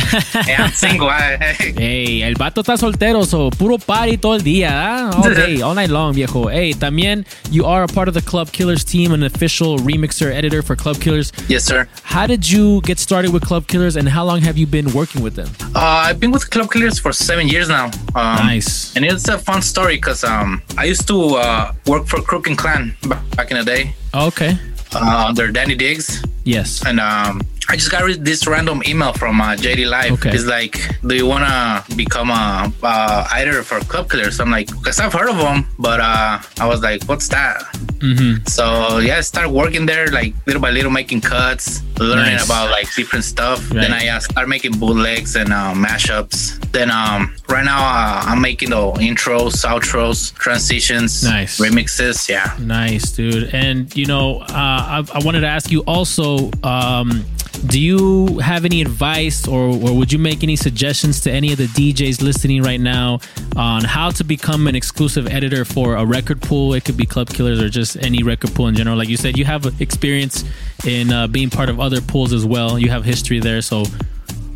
I'm 0.59 0.71
single. 0.71 1.07
I, 1.09 1.37
hey. 1.37 1.73
Hey, 1.83 2.23
el 2.23 2.33
vato 2.35 2.61
está 2.61 2.77
soltero, 2.77 3.25
so 3.25 3.49
puro 3.51 3.77
party 3.77 4.17
todo 4.17 4.35
el 4.35 4.41
día, 4.43 4.69
¿ah? 4.71 5.11
all 5.15 5.33
day, 5.33 5.61
all 5.61 5.73
night 5.75 5.89
long, 5.89 6.13
viejo. 6.13 6.49
Hey, 6.49 6.73
también 6.73 7.25
you 7.51 7.65
are 7.65 7.83
a 7.83 7.87
part 7.87 8.07
of 8.07 8.13
the 8.13 8.21
Club 8.21 8.51
Killers 8.51 8.83
team, 8.83 9.11
an 9.13 9.23
official 9.23 9.77
remixer 9.79 10.33
editor 10.33 10.61
for 10.61 10.75
Club 10.75 10.97
Killers. 10.99 11.31
Yes, 11.47 11.63
sir. 11.63 11.87
How 12.03 12.25
did 12.27 12.49
you 12.49 12.81
get 12.81 12.99
started 12.99 13.31
with 13.31 13.43
Club 13.45 13.67
Killers, 13.67 13.95
and 13.95 14.07
how 14.09 14.23
long 14.25 14.41
have 14.41 14.57
you 14.57 14.65
been 14.67 14.91
working 14.93 15.21
with 15.23 15.35
them? 15.35 15.49
Uh, 15.75 15.79
I've 16.09 16.19
been 16.19 16.31
with 16.31 16.49
Club 16.49 16.69
Killers 16.71 16.99
for 16.99 17.13
seven 17.13 17.47
years 17.47 17.69
now. 17.69 17.85
Um, 18.15 18.45
Nice. 18.47 18.93
And 18.95 19.05
it's 19.05 19.27
a 19.29 19.37
fun 19.37 19.61
story 19.61 19.95
because 19.95 20.23
um, 20.23 20.61
I 20.77 20.85
used 20.85 21.07
to 21.07 21.35
uh, 21.35 21.73
work 21.87 22.02
for 22.05 22.21
Crook 22.21 22.47
and 22.47 22.57
Clan 22.57 22.95
back 23.35 23.51
in 23.51 23.57
the 23.57 23.63
day 23.63 23.93
Okay. 24.13 24.57
uh, 24.95 25.25
under 25.27 25.51
Danny 25.51 25.75
Diggs. 25.75 26.23
Yes. 26.43 26.83
And 26.85 26.99
um, 26.99 27.41
I 27.69 27.75
just 27.75 27.91
got 27.91 28.03
this 28.19 28.45
random 28.45 28.81
email 28.87 29.13
from 29.13 29.39
uh, 29.41 29.55
JD 29.55 29.89
Live. 29.89 30.11
Okay. 30.13 30.31
It's 30.31 30.45
like, 30.45 30.79
do 31.07 31.15
you 31.15 31.25
want 31.25 31.45
to 31.45 31.95
become 31.95 32.29
a 32.29 32.71
uh, 32.83 33.27
editor 33.33 33.63
for 33.63 33.79
Club 33.81 34.09
Killers? 34.09 34.39
I'm 34.39 34.51
like, 34.51 34.67
because 34.67 34.99
I've 34.99 35.13
heard 35.13 35.29
of 35.29 35.37
them, 35.37 35.65
but 35.79 35.99
uh, 35.99 36.39
I 36.59 36.67
was 36.67 36.81
like, 36.81 37.03
what's 37.05 37.27
that? 37.29 37.61
Mm-hmm. 38.03 38.45
So 38.47 38.97
yeah, 38.97 39.17
I 39.17 39.21
started 39.21 39.49
working 39.51 39.85
there, 39.85 40.07
like 40.07 40.33
little 40.45 40.61
by 40.61 40.71
little, 40.71 40.91
making 40.91 41.21
cuts, 41.21 41.81
learning 41.99 42.33
Nice. 42.35 42.45
about 42.45 42.69
like 42.69 42.93
different 42.95 43.23
stuff. 43.23 43.59
Right. 43.71 43.81
Then 43.81 43.93
I 43.93 44.07
uh, 44.09 44.19
started 44.19 44.49
making 44.49 44.73
bootlegs 44.77 45.35
and 45.37 45.53
uh, 45.53 45.73
mashups. 45.73 46.59
Then 46.73 46.91
um, 46.91 47.33
right 47.47 47.63
now 47.63 47.79
uh, 47.81 48.21
I'm 48.25 48.41
making 48.41 48.71
the 48.71 48.91
intros, 48.99 49.63
outros, 49.65 50.33
transitions, 50.35 51.23
Nice. 51.23 51.59
remixes. 51.59 52.27
Yeah. 52.27 52.55
Nice, 52.59 53.11
dude. 53.11 53.53
And 53.53 53.95
you 53.95 54.05
know, 54.05 54.41
uh, 54.41 54.45
I, 54.49 55.05
I 55.13 55.19
wanted 55.23 55.41
to 55.41 55.47
ask 55.47 55.71
you 55.71 55.79
also. 55.81 56.51
Um, 56.63 57.23
do 57.67 57.79
you 57.79 58.39
have 58.39 58.65
any 58.65 58.81
advice, 58.81 59.47
or, 59.47 59.69
or 59.69 59.95
would 59.97 60.11
you 60.11 60.19
make 60.19 60.43
any 60.43 60.55
suggestions 60.55 61.21
to 61.21 61.31
any 61.31 61.51
of 61.53 61.57
the 61.57 61.67
DJs 61.67 62.21
listening 62.21 62.61
right 62.61 62.79
now 62.79 63.19
on 63.55 63.83
how 63.83 64.09
to 64.11 64.23
become 64.23 64.67
an 64.67 64.75
exclusive 64.75 65.27
editor 65.27 65.63
for 65.63 65.95
a 65.95 66.05
record 66.05 66.41
pool? 66.41 66.73
It 66.73 66.83
could 66.83 66.97
be 66.97 67.05
Club 67.05 67.29
Killers 67.29 67.61
or 67.61 67.69
just 67.69 67.95
any 67.97 68.21
record 68.21 68.53
pool 68.53 68.67
in 68.67 68.75
general. 68.75 68.97
Like 68.97 69.07
you 69.07 69.17
said, 69.17 69.37
you 69.37 69.45
have 69.45 69.81
experience 69.81 70.43
in 70.85 71.11
uh, 71.11 71.27
being 71.27 71.49
part 71.49 71.69
of 71.69 71.79
other 71.79 72.01
pools 72.01 72.33
as 72.33 72.45
well. 72.45 72.77
You 72.77 72.89
have 72.89 73.05
history 73.05 73.39
there, 73.39 73.61
so. 73.61 73.85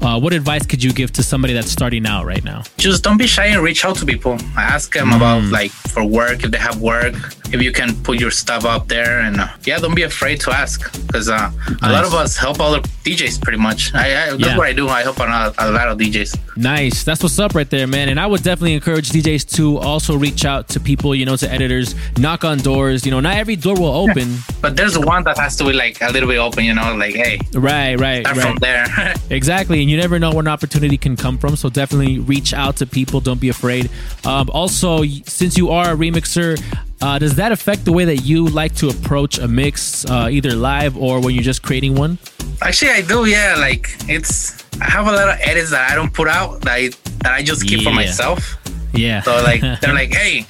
Uh, 0.02 0.20
what 0.20 0.32
advice 0.34 0.66
could 0.66 0.82
you 0.84 0.94
give 0.94 1.12
to 1.14 1.24
somebody 1.24 1.54
that's 1.54 1.70
starting 1.72 2.06
out 2.06 2.26
right 2.26 2.44
now? 2.44 2.64
Just 2.78 3.04
don't 3.04 3.18
be 3.18 3.28
shy 3.28 3.46
and 3.48 3.62
reach 3.62 3.84
out 3.84 3.96
to 3.98 4.06
people. 4.06 4.38
Ask 4.58 4.94
them 4.94 5.12
about 5.12 5.44
like 5.46 5.72
for 5.72 6.06
work 6.06 6.44
if 6.44 6.52
they 6.52 6.58
have 6.58 6.80
work, 6.82 7.14
if 7.52 7.62
you 7.62 7.72
can 7.72 7.96
put 8.04 8.20
your 8.20 8.32
stuff 8.32 8.64
up 8.66 8.88
there, 8.88 9.20
and 9.22 9.40
uh, 9.42 9.48
yeah, 9.66 9.80
don't 9.80 9.96
be 9.96 10.04
afraid 10.04 10.40
to 10.42 10.52
ask 10.52 10.92
because 11.08 11.30
uh, 11.30 11.52
a 11.82 11.92
lot 11.92 12.06
of 12.06 12.14
us 12.14 12.38
help 12.38 12.60
other 12.62 12.80
DJs 13.04 13.42
pretty 13.42 13.58
much. 13.60 13.94
I, 13.94 14.00
I 14.00 14.30
that's 14.32 14.40
Yeah. 14.40 14.58
what 14.58 14.68
I 14.68 14.74
do. 14.74 14.88
I 14.88 15.02
help 15.04 15.18
a 15.18 15.24
lot, 15.24 15.56
a 15.58 15.72
lot 15.72 15.88
of 15.90 15.98
DJs. 15.98 16.38
Nice. 16.58 17.04
That's 17.04 17.22
what's 17.24 17.40
up 17.40 17.54
right 17.56 17.70
there, 17.70 17.88
man. 17.88 18.10
And 18.10 18.20
I 18.20 18.26
would 18.26 18.44
definitely 18.44 18.74
encourage 18.74 19.10
DJs 19.12 19.56
to 19.56 19.78
also 19.78 20.18
reach 20.18 20.44
out 20.46 20.70
to 20.70 20.80
people, 20.80 21.14
you 21.16 21.26
know, 21.26 21.36
to 21.36 21.52
editors, 21.52 21.96
knock 22.18 22.44
on 22.44 22.58
doors. 22.58 23.06
You 23.06 23.12
know, 23.12 23.20
not 23.20 23.36
every 23.38 23.56
door 23.56 23.76
will 23.80 23.94
open. 23.94 24.38
But 24.62 24.76
there's 24.76 24.98
one 24.98 25.24
that 25.26 25.38
has 25.38 25.56
to 25.58 25.66
be 25.66 25.74
like 25.74 26.02
a 26.02 26.12
little 26.12 26.28
bit 26.28 26.40
open, 26.40 26.64
you 26.66 26.74
know, 26.74 26.96
like 26.96 27.16
hey, 27.16 27.40
Right, 27.54 27.96
right, 28.00 28.26
start 28.26 28.38
right. 28.38 28.48
from 28.48 28.58
there. 28.58 28.86
Exactly, 29.30 29.82
and 29.82 29.90
you 29.90 29.98
never 29.98 30.20
know 30.20 30.32
where 30.32 30.40
an 30.40 30.48
opportunity 30.48 30.98
can 30.98 31.16
come 31.16 31.38
from. 31.38 31.56
So 31.56 31.70
definitely 31.70 32.20
reach 32.20 32.54
out 32.54 32.78
to 32.78 32.86
people. 32.88 33.20
Don't 33.20 33.40
be 33.42 33.50
afraid. 33.50 33.90
Um, 34.26 34.50
also, 34.52 35.04
since 35.26 35.58
you 35.58 35.70
are 35.70 35.94
a 35.94 35.96
remixer, 35.96 36.58
uh, 37.02 37.20
does 37.20 37.36
that 37.36 37.52
affect 37.52 37.86
the 37.86 37.92
way 37.94 38.06
that 38.06 38.18
you 38.18 38.48
like 38.48 38.74
to 38.76 38.90
approach 38.90 39.38
a 39.38 39.48
mix, 39.48 40.06
uh, 40.10 40.30
either 40.32 40.54
live 40.54 40.98
or 40.98 41.22
when 41.22 41.36
you're 41.36 41.44
just 41.44 41.62
creating 41.64 41.96
one? 41.96 42.18
Actually, 42.62 42.92
I 42.92 43.02
do. 43.02 43.26
Yeah, 43.26 43.56
like 43.60 43.90
it's. 44.08 44.64
I 44.82 44.90
have 44.90 45.08
a 45.08 45.12
lot 45.12 45.30
of 45.30 45.38
edits 45.42 45.72
that 45.72 45.92
I 45.92 45.96
don't 45.96 46.14
put 46.14 46.28
out 46.28 46.62
that 46.62 46.74
I 46.74 46.90
that 47.24 47.34
I 47.34 47.44
just 47.44 47.68
keep 47.68 47.84
for 47.84 47.92
myself. 47.92 48.56
Yeah. 48.94 49.22
So 49.22 49.42
like 49.44 49.62
they're 49.82 49.94
like, 49.94 50.14
hey, 50.14 50.46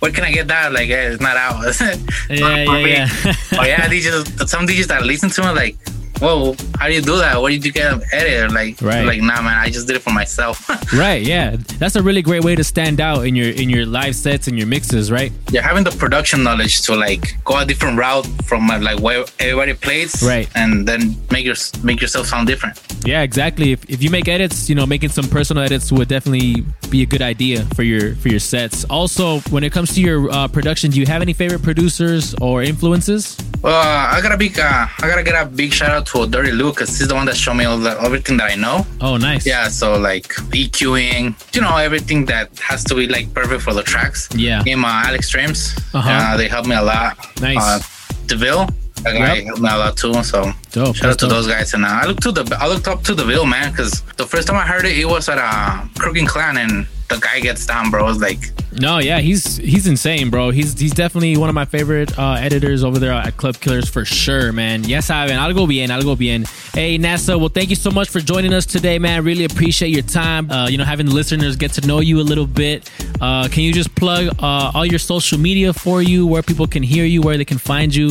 where 0.00 0.10
can 0.10 0.24
I 0.24 0.32
get 0.32 0.48
that? 0.48 0.72
Like, 0.72 0.88
hey, 0.88 1.06
it's 1.06 1.20
not 1.22 1.36
out. 1.36 1.62
Yeah, 2.30 2.64
For 2.64 2.78
yeah, 2.78 3.08
yeah. 3.24 3.34
oh 3.58 3.64
yeah, 3.64 3.88
DJs. 3.88 4.48
Some 4.48 4.66
DJs 4.66 4.86
that 4.88 5.02
listen 5.04 5.30
to 5.30 5.42
me 5.42 5.48
like, 5.50 5.76
whoa, 6.22 6.54
how 6.78 6.86
do 6.88 6.94
you 6.94 7.02
do 7.02 7.16
that? 7.18 7.40
Where 7.40 7.50
did 7.50 7.64
you 7.64 7.72
get 7.72 7.90
them 7.90 8.00
edited? 8.12 8.52
Like, 8.52 8.80
Right. 8.80 9.04
like 9.04 9.20
nah, 9.20 9.42
man, 9.42 9.58
I 9.58 9.68
just 9.70 9.86
did 9.86 9.96
it 9.96 10.02
for 10.02 10.12
myself. 10.12 10.68
right. 10.94 11.22
Yeah, 11.22 11.56
that's 11.78 11.96
a 11.96 12.02
really 12.02 12.22
great 12.22 12.44
way 12.44 12.54
to 12.54 12.64
stand 12.64 13.00
out 13.00 13.26
in 13.26 13.34
your 13.34 13.50
in 13.50 13.68
your 13.68 13.84
live 13.86 14.14
sets 14.16 14.48
and 14.48 14.56
your 14.56 14.66
mixes. 14.66 15.10
Right. 15.10 15.32
yeah, 15.50 15.62
having 15.62 15.84
the 15.84 15.90
production 15.90 16.42
knowledge 16.42 16.82
to 16.82 16.94
like 16.94 17.34
go 17.44 17.58
a 17.58 17.64
different 17.64 17.98
route 17.98 18.26
from 18.44 18.70
uh, 18.70 18.78
like 18.80 19.00
where 19.00 19.24
everybody 19.38 19.74
plays, 19.74 20.22
Right. 20.22 20.48
and 20.54 20.86
then 20.86 21.16
make 21.30 21.44
your 21.44 21.56
make 21.82 22.00
yourself 22.00 22.26
sound 22.28 22.46
different. 22.46 22.80
Yeah, 23.04 23.22
exactly. 23.22 23.72
If, 23.72 23.88
if 23.90 24.00
you 24.02 24.10
make 24.10 24.28
edits, 24.28 24.68
you 24.68 24.76
know, 24.76 24.86
making 24.86 25.08
some 25.10 25.24
personal 25.28 25.64
edits 25.64 25.90
would 25.90 26.06
definitely 26.08 26.64
be 26.88 27.02
a 27.02 27.06
good 27.06 27.22
idea 27.22 27.64
for 27.74 27.82
your 27.82 28.14
for 28.16 28.28
your 28.28 28.38
sets. 28.40 28.84
Also, 28.84 29.40
when 29.50 29.64
it 29.64 29.72
comes 29.72 29.94
to 29.94 30.00
your 30.00 30.30
uh, 30.30 30.46
production, 30.48 30.90
do 30.92 31.00
you 31.00 31.06
have 31.06 31.20
any 31.22 31.32
favorite 31.32 31.62
producers 31.62 32.34
or 32.40 32.62
influences? 32.62 33.36
Well, 33.62 33.74
I 33.74 34.20
gotta 34.20 34.36
big, 34.36 34.58
uh, 34.58 34.86
I 34.98 35.08
gotta 35.08 35.22
get 35.22 35.34
a 35.40 35.46
big 35.46 35.72
shout 35.72 35.90
out 35.90 36.06
to 36.12 36.26
Dirty 36.26 36.52
Lou 36.52 36.70
because 36.70 36.96
he's 36.98 37.08
the 37.08 37.14
one 37.14 37.26
that 37.26 37.36
showed 37.36 37.54
me 37.54 37.64
all 37.64 37.78
the, 37.78 37.90
everything 38.02 38.36
that 38.38 38.50
I 38.50 38.54
know. 38.54 38.86
Oh, 39.00 39.16
nice. 39.16 39.46
Yeah, 39.46 39.68
so 39.68 39.98
like 39.98 40.28
EQing, 40.72 41.34
you 41.54 41.60
know, 41.60 41.76
everything 41.76 42.24
that 42.26 42.56
has 42.60 42.84
to 42.84 42.94
be 42.94 43.06
like 43.08 43.32
perfect 43.34 43.62
for 43.62 43.74
the 43.74 43.82
tracks. 43.82 44.28
Yeah. 44.34 44.62
Him, 44.64 44.84
uh, 44.84 45.04
Alex 45.06 45.26
Streams, 45.28 45.74
Uh-huh. 45.94 46.08
uh, 46.10 46.36
they 46.36 46.48
helped 46.48 46.68
me 46.68 46.74
a 46.76 46.82
lot. 46.82 47.16
Nice. 47.40 47.58
Uh, 47.58 47.80
Deville, 48.26 48.66
that 49.04 49.12
guy 49.14 49.34
Yep. 49.36 49.44
helped 49.46 49.60
me 49.62 49.68
a 49.68 49.76
lot 49.76 49.96
too. 49.96 50.14
So 50.22 50.52
Dope, 50.72 50.96
shout 50.96 51.10
out 51.10 51.18
to 51.18 51.26
that's 51.26 51.32
those 51.34 51.46
guys. 51.46 51.74
And 51.74 51.84
uh, 51.84 51.88
I 52.02 52.06
looked 52.06 52.22
to 52.22 52.32
the, 52.32 52.44
I 52.60 52.66
looked 52.68 52.88
up 52.88 53.02
to 53.04 53.14
Deville, 53.14 53.46
man, 53.46 53.70
because 53.70 54.02
the 54.16 54.26
first 54.26 54.48
time 54.48 54.56
I 54.56 54.66
heard 54.66 54.84
it, 54.84 54.96
it 54.98 55.06
was 55.06 55.28
at 55.28 55.38
uh, 55.38 55.84
Crooked 55.98 56.26
Clan, 56.28 56.56
and 56.58 56.86
the 57.14 57.20
guy 57.20 57.40
gets 57.40 57.66
down, 57.66 57.90
bro. 57.90 58.08
It's 58.08 58.20
like 58.20 58.52
No, 58.72 58.98
yeah, 58.98 59.20
he's 59.20 59.56
he's 59.56 59.86
insane, 59.86 60.30
bro. 60.30 60.50
He's 60.50 60.78
he's 60.78 60.94
definitely 60.94 61.36
one 61.36 61.48
of 61.48 61.54
my 61.54 61.64
favorite 61.64 62.18
uh, 62.18 62.36
editors 62.38 62.84
over 62.84 62.98
there 62.98 63.12
at 63.12 63.36
Club 63.36 63.56
Killers 63.56 63.88
for 63.88 64.04
sure, 64.04 64.52
man. 64.52 64.84
Yes, 64.84 65.10
algo 65.10 65.68
bien, 65.68 65.90
algo 65.90 66.16
bien. 66.16 66.44
Hey, 66.72 66.98
NASA, 66.98 67.38
well, 67.38 67.50
thank 67.50 67.68
you 67.70 67.76
so 67.76 67.90
much 67.90 68.08
for 68.08 68.20
joining 68.20 68.54
us 68.54 68.64
today, 68.64 68.98
man. 68.98 69.24
Really 69.24 69.44
appreciate 69.44 69.90
your 69.90 70.02
time. 70.02 70.50
Uh, 70.50 70.68
you 70.68 70.78
know, 70.78 70.84
having 70.84 71.06
the 71.06 71.14
listeners 71.14 71.56
get 71.56 71.72
to 71.72 71.86
know 71.86 72.00
you 72.00 72.20
a 72.20 72.22
little 72.22 72.46
bit. 72.46 72.90
Uh, 73.20 73.48
can 73.48 73.62
you 73.62 73.72
just 73.72 73.94
plug 73.94 74.28
uh, 74.38 74.72
all 74.74 74.86
your 74.86 74.98
social 74.98 75.38
media 75.38 75.72
for 75.72 76.00
you, 76.02 76.26
where 76.26 76.42
people 76.42 76.66
can 76.66 76.82
hear 76.82 77.04
you, 77.04 77.20
where 77.20 77.36
they 77.36 77.44
can 77.44 77.58
find 77.58 77.94
you? 77.94 78.10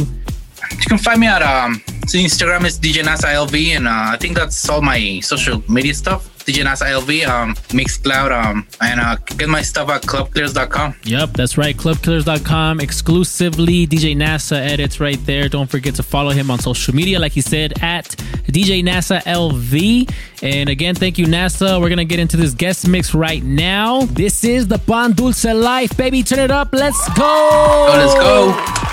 You 0.71 0.85
can 0.87 0.97
find 0.97 1.19
me 1.19 1.27
at 1.27 1.41
um 1.41 1.81
so 2.07 2.17
Instagram 2.17 2.65
is 2.65 2.79
DJ 2.79 3.03
NASA 3.03 3.33
LV 3.33 3.55
and 3.77 3.87
uh, 3.87 4.13
I 4.13 4.17
think 4.17 4.35
that's 4.35 4.67
all 4.69 4.81
my 4.81 5.19
social 5.21 5.63
media 5.69 5.93
stuff. 5.93 6.31
DJ 6.45 6.63
NASA 6.65 6.87
LV, 6.87 7.27
um, 7.27 7.55
Mixcloud, 7.69 8.31
um, 8.31 8.67
and 8.81 8.99
uh, 8.99 9.15
get 9.37 9.47
my 9.47 9.61
stuff 9.61 9.89
at 9.89 10.01
clubclears.com. 10.01 10.95
Yep, 11.03 11.33
that's 11.33 11.57
right. 11.57 11.77
Clubkillers.com 11.77 12.79
exclusively. 12.79 13.85
DJ 13.85 14.15
NASA 14.15 14.57
edits 14.57 14.99
right 14.99 15.23
there. 15.25 15.47
Don't 15.47 15.69
forget 15.69 15.95
to 15.95 16.03
follow 16.03 16.31
him 16.31 16.49
on 16.49 16.59
social 16.59 16.95
media, 16.95 17.19
like 17.19 17.31
he 17.31 17.41
said, 17.41 17.73
at 17.83 18.05
DJ 18.47 18.83
NASA 18.83 19.21
LV. 19.23 20.11
And 20.41 20.69
again, 20.69 20.95
thank 20.95 21.17
you, 21.17 21.27
NASA. 21.27 21.79
We're 21.79 21.89
going 21.89 21.97
to 21.97 22.05
get 22.05 22.19
into 22.19 22.37
this 22.37 22.53
guest 22.53 22.87
mix 22.87 23.13
right 23.13 23.43
now. 23.43 24.05
This 24.05 24.43
is 24.43 24.67
the 24.67 24.79
Pan 24.79 25.11
Dulce 25.11 25.45
Life, 25.45 25.95
baby. 25.95 26.23
Turn 26.23 26.39
it 26.39 26.51
up. 26.51 26.69
Let's 26.73 27.07
go. 27.13 27.87
let's 27.93 28.15
go. 28.15 28.90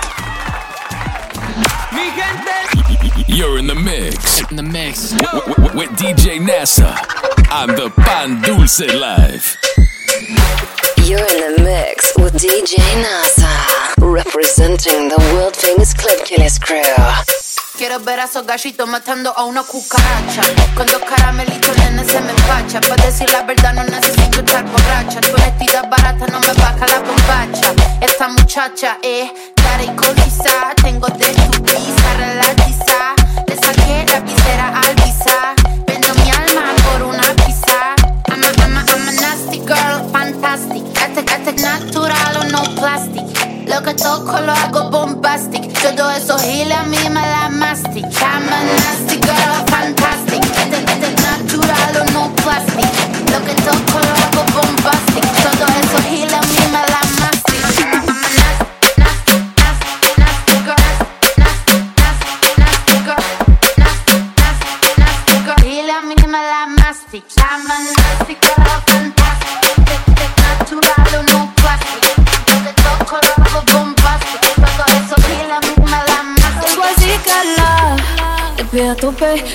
You're 3.39 3.61
in 3.61 3.69
the 3.69 3.75
mix. 3.77 4.41
In 4.51 4.57
the 4.57 4.65
mix. 4.65 5.13
with 5.73 5.91
DJ 5.95 6.43
NASA 6.43 6.91
on 7.53 7.69
the 7.69 7.89
Pan 8.03 8.43
Dulce 8.43 8.81
Live. 8.93 9.57
You're 11.07 11.23
in 11.23 11.55
the 11.55 11.63
mix 11.63 12.13
with 12.19 12.35
DJ 12.35 12.83
NASA, 12.99 13.55
representing 14.03 15.07
the 15.07 15.19
world 15.33 15.55
famous 15.55 15.95
Club 15.95 16.19
Killers 16.27 16.59
crew. 16.59 16.83
Quiero 17.77 18.01
ver 18.01 18.19
a 18.19 18.25
esos 18.25 18.45
gallitos 18.45 18.89
matando 18.89 19.33
a 19.37 19.45
una 19.45 19.63
cucaracha. 19.63 20.43
Con 20.75 20.89
dos 20.89 21.03
caramelitos, 21.09 21.79
nene, 21.79 22.05
se 22.05 22.21
me 22.21 22.33
empacha. 22.33 22.81
Para 22.81 23.07
decir 23.07 23.31
la 23.31 23.45
verdad, 23.45 23.73
no 23.73 23.85
necesito 23.85 24.41
estar 24.41 24.65
borracha. 24.65 25.21
Tu 25.21 25.33
honestidad 25.33 25.89
barata 25.89 26.27
no 26.27 26.41
me 26.41 26.53
baja 26.55 26.89
la 26.89 26.99
bombacha. 26.99 27.73
Esta 28.01 28.27
muchacha 28.31 28.99
es 29.01 29.31
cara 29.55 29.85
y 29.85 29.95
cotiza. 29.95 30.75
Tengo 30.83 31.07
de 31.07 31.27
tu 31.53 31.63
pizza, 31.63 32.15
relatiza. 32.19 33.28
Le 33.89 34.05
saqué 34.05 34.13
la 34.13 34.21
visera 34.21 34.81
al 34.81 34.95
visa. 34.97 35.55
Vendo 35.87 36.09
mi 36.15 36.31
alma 36.31 36.75
por 36.85 37.03
una 37.09 37.23
pizza. 37.45 37.95
I'm 38.29 38.43
a, 38.43 38.47
I'm 38.63 38.77
a, 38.77 38.85
I'm 38.93 39.09
a 39.09 39.13
nasty 39.13 39.61
girl, 39.61 40.11
fantastic. 40.13 40.85
Este, 40.95 41.21
este 41.21 41.63
natural 41.63 42.37
o 42.41 42.45
no 42.45 42.63
plastic. 42.75 43.25
Lo 43.67 43.83
que 43.83 43.95
toco 43.95 44.41
lo 44.41 44.53
hago 44.53 44.91
bombastic. 44.91 45.73
Todo 45.81 46.11
eso 46.11 46.39
giles 46.39 46.77
a 46.77 46.83
mí 46.85 46.99
me 47.11 47.21
la 47.21 47.49
mastic. 47.51 48.05
I'm 48.05 48.49
a 48.49 48.63
nasty 48.77 49.17
girl, 49.21 49.65
fantastic. 49.69 50.43
Este, 50.45 50.79
este 50.93 51.11
natural 51.23 51.97
o 52.03 52.13
no 52.13 52.35
plastic. 52.37 52.88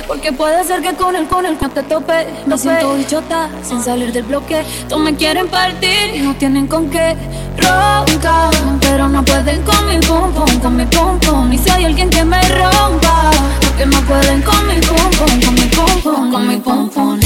Porque 0.08 0.32
puede 0.32 0.64
ser 0.64 0.82
que 0.82 0.93
con 0.95 1.16
el 1.16 1.28
con 1.28 1.45
el 1.45 1.58
no 1.62 1.70
te 1.70 1.84
tope. 1.84 2.26
Me 2.47 2.58
siento 2.58 2.95
bichota 2.95 3.49
sin 3.64 3.82
salir 3.84 4.12
del 4.12 4.24
bloque. 4.24 4.64
Todos 4.89 5.01
me 5.04 5.16
quieren 5.16 5.47
partir 5.47 6.16
y 6.16 6.20
no 6.22 6.34
tienen 6.36 6.66
con 6.68 6.89
qué 6.89 7.16
roncar. 7.58 8.51
Pero 8.82 9.08
no 9.08 9.24
pueden 9.24 9.62
con 9.62 9.88
mi 9.88 9.99
pum 9.99 10.34
pum, 10.34 10.60
con 10.60 10.76
mi 10.76 10.86
pum 10.86 11.20
pum. 11.20 11.54
Y 11.54 11.58
si 11.60 11.70
hay 11.70 11.86
alguien 11.86 12.10
que 12.10 12.24
me 12.26 12.41
rompa, 12.49 13.32
porque 13.62 13.86
no 13.86 13.99
pueden 14.01 14.41
con 14.41 14.68
mi 14.68 14.80
pum 14.82 15.12
pum, 15.18 15.41
con 15.41 15.54
mi 15.54 15.68
pum 15.68 16.01
pum, 16.01 16.32
con 16.32 16.47
mi 16.47 16.58
pum. 16.58 16.89
Pum 16.89 17.20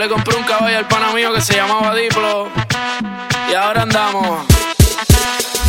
le 0.00 0.08
compré 0.08 0.34
un 0.34 0.44
caballo 0.44 0.78
al 0.78 0.88
pana 0.88 1.12
mío 1.12 1.30
que 1.34 1.42
se 1.42 1.56
llamaba 1.56 1.94
Diplo. 1.94 2.48
Y 3.50 3.54
ahora 3.54 3.82
andamos. 3.82 4.46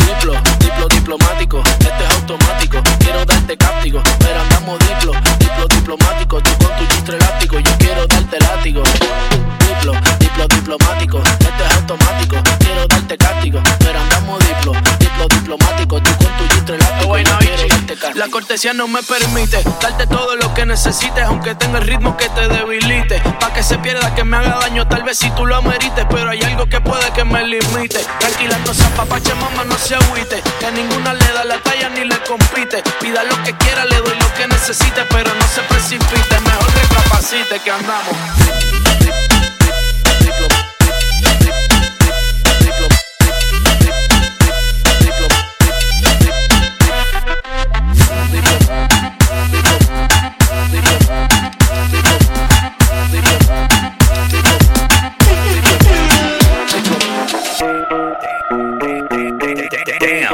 Diplo, 0.07 0.41
diplo 0.57 0.87
diplomático. 0.87 1.61
Esto 1.61 2.03
es 2.07 2.15
automático. 2.15 2.81
Quiero 2.99 3.25
darte 3.25 3.57
cáptico. 3.57 4.01
Pero 4.19 4.39
andamos 4.39 4.79
diplo, 4.79 5.11
diplo 5.37 5.67
diplomático. 5.67 6.41
Tú 6.41 6.51
con 6.65 6.77
tu 6.77 6.85
chistro 6.93 7.17
elástico. 7.17 7.59
Yo 7.59 7.71
quiero 7.77 8.07
darte 8.07 8.39
látigo. 8.39 8.83
Diplo, 9.67 9.93
diplo 10.19 10.47
diplomático. 10.47 11.17
Esto 11.17 11.65
es 11.65 11.75
automático. 11.75 12.37
Quiero 12.59 12.87
darte 12.87 13.17
cáptico. 13.17 13.59
Pero 13.79 13.99
andamos 13.99 14.39
diplo, 14.47 14.71
diplo 14.97 15.27
diplomático. 15.27 16.01
Tú 16.01 16.11
con 16.15 16.37
tu 16.37 16.47
chistro 16.53 16.75
elástico. 16.75 17.50
La 18.21 18.29
cortesía 18.29 18.71
no 18.71 18.87
me 18.87 19.01
permite 19.01 19.63
darte 19.81 20.05
todo 20.05 20.35
lo 20.35 20.53
que 20.53 20.63
necesites, 20.63 21.23
aunque 21.23 21.55
tenga 21.55 21.79
el 21.79 21.87
ritmo 21.87 22.15
que 22.17 22.29
te 22.29 22.47
debilite. 22.47 23.19
Pa' 23.39 23.51
que 23.51 23.63
se 23.63 23.79
pierda, 23.79 24.13
que 24.13 24.23
me 24.23 24.37
haga 24.37 24.59
daño, 24.59 24.87
tal 24.87 25.01
vez 25.01 25.17
si 25.17 25.31
tú 25.31 25.43
lo 25.43 25.55
amerites. 25.55 26.05
Pero 26.07 26.29
hay 26.29 26.39
algo 26.43 26.67
que 26.67 26.79
puede 26.81 27.11
que 27.13 27.23
me 27.23 27.43
limite. 27.43 27.97
Tranquila, 28.19 28.59
no 28.63 28.75
se 28.75 28.83
apapache, 28.83 29.33
mamá, 29.33 29.63
no 29.63 29.75
se 29.75 29.95
agüite. 29.95 30.39
Que 30.59 30.71
ninguna 30.71 31.15
le 31.15 31.33
da 31.33 31.45
la 31.45 31.57
talla 31.63 31.89
ni 31.89 32.05
le 32.05 32.17
compite. 32.19 32.83
Pida 32.99 33.23
lo 33.23 33.41
que 33.41 33.55
quiera, 33.55 33.85
le 33.85 33.97
doy 33.97 34.15
lo 34.15 34.33
que 34.35 34.45
necesite, 34.45 35.03
pero 35.09 35.33
no 35.33 35.47
se 35.47 35.61
precipite. 35.61 36.39
Mejor 36.41 36.73
que 36.73 36.93
capacite 36.93 37.59
que 37.59 37.71
andamos. 37.71 39.30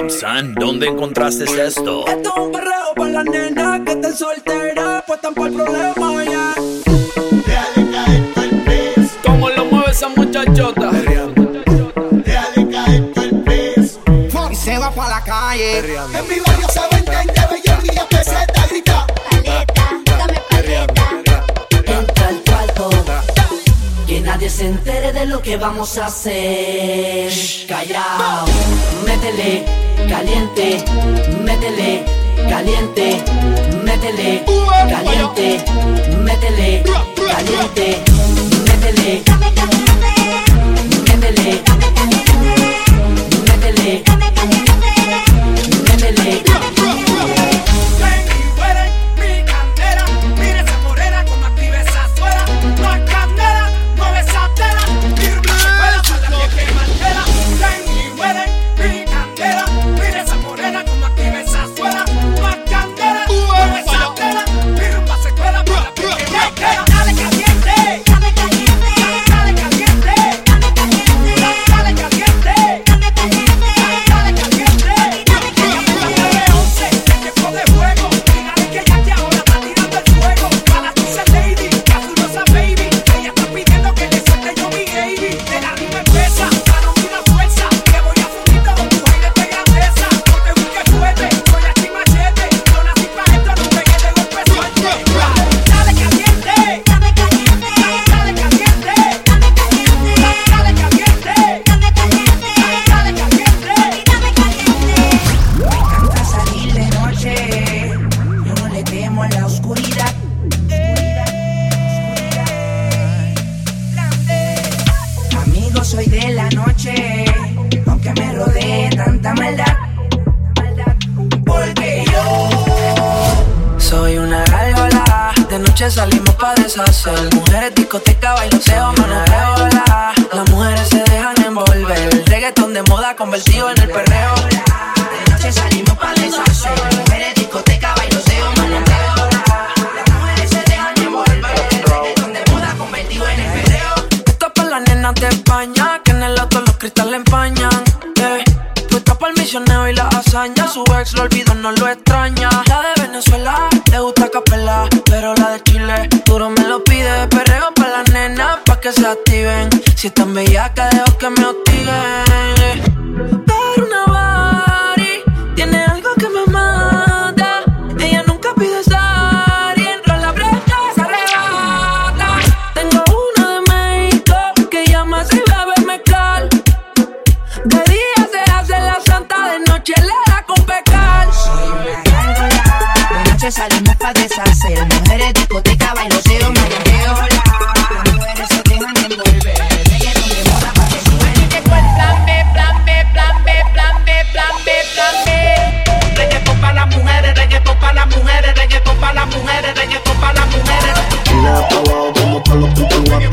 Damn, 0.08 0.20
son, 0.20 0.53
¿dónde 0.53 0.88
encontraste 0.88 1.43
esto? 1.43 2.08
Esto 2.08 2.34
es 2.34 2.41
un 2.41 2.51
perreo 2.53 2.93
para 2.95 3.12
las 3.12 3.26
nenas 3.26 3.82
que 3.82 3.91
estén 3.91 4.16
solteras, 4.16 5.03
pues 5.05 5.20
por 5.20 5.47
el 5.47 5.53
problema 5.53 6.24
ya. 6.24 6.55
¿Cómo 9.26 9.49
lo 9.49 9.66
mueve 9.66 9.91
esa 9.91 10.08
muchachota? 10.08 10.91
Y 14.49 14.55
se 14.55 14.78
va 14.78 14.91
para 14.91 15.10
la 15.10 15.24
calle. 15.26 15.80
En 15.80 16.28
mi 16.30 16.39
nadie 24.48 24.50
se 24.50 24.66
entere 24.68 25.14
de 25.14 25.26
lo 25.26 25.41
que 25.41 25.58
vamos 25.58 25.98
a 25.98 26.06
hacer. 26.06 27.32
Callao, 27.68 28.45
métele, 29.06 29.66
caliente, 30.08 30.84
métele, 31.43 32.06
caliente, 32.50 33.24
métele, 33.84 34.43
caliente, 34.89 35.64
métele, 36.24 36.84
caliente, 37.28 38.04
métele, 38.66 39.24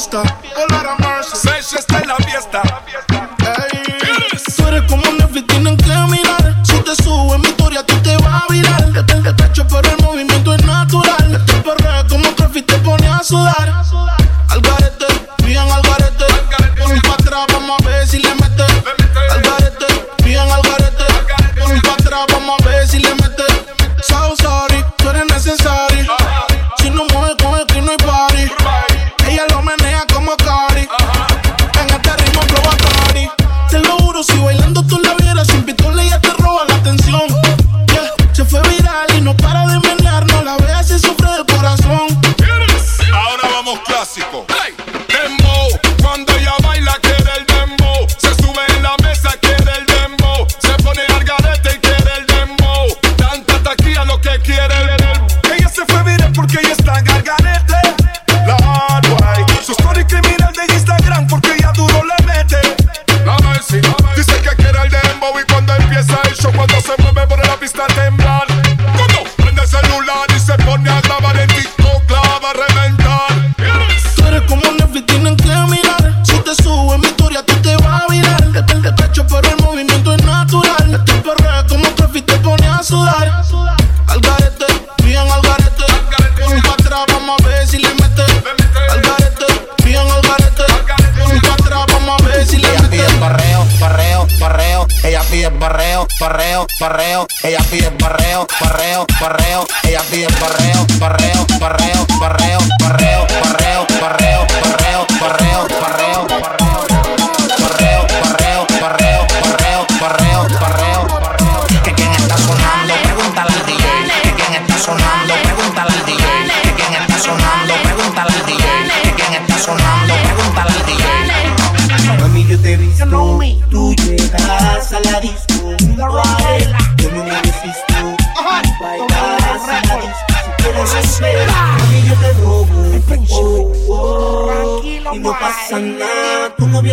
fiesta. 0.00 0.39
pide 95.40 95.58
barreo, 95.58 96.06
barreo, 96.20 96.66
barreo. 96.78 97.26
Ella 97.42 97.60
pide 97.70 97.88
barreo, 97.98 98.46
barreo, 98.60 99.06
barreo. 99.20 99.66
Ella 99.84 100.02
pide 100.10 100.26
barreo, 100.38 100.86
barreo, 100.98 101.46
barreo, 101.58 102.06
barreo, 102.20 102.58
barreo, 102.80 103.26
barreo, 103.42 103.86
barreo. 104.00 104.39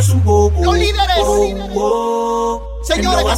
cambies. 0.05 0.63
Los 0.63 0.77
líderes, 0.77 1.15
señores, 2.83 3.25
no. 3.25 3.35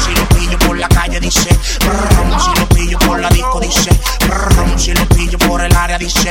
Si 0.00 0.14
lo 0.14 0.28
pillo 0.28 0.58
por 0.58 0.78
la 0.78 0.88
calle 0.88 1.20
dice, 1.20 1.48
si 2.38 2.60
lo 2.60 2.68
pillo 2.68 2.98
por 2.98 3.20
la 3.20 3.28
disco 3.28 3.60
dice, 3.60 3.90
si 4.76 4.92
lo 4.94 5.06
pillo 5.08 5.38
por 5.38 5.60
el 5.62 5.74
área 5.76 5.98
dice, 5.98 6.28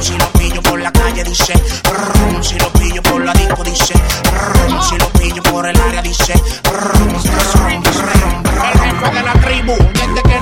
si 0.00 0.16
lo 0.16 0.32
pillo 0.32 0.62
por 0.62 0.80
la 0.80 0.92
calle 0.92 1.24
dice, 1.24 1.54
si 2.40 2.58
lo 2.58 2.72
pillo 2.72 3.02
por 3.02 3.24
la 3.24 3.32
disco 3.32 3.64
dice, 3.64 3.94
si 4.88 4.98
lo 4.98 5.08
pillo 5.12 5.42
por 5.42 5.66
el 5.66 5.80
área 5.80 6.02
dice, 6.02 6.34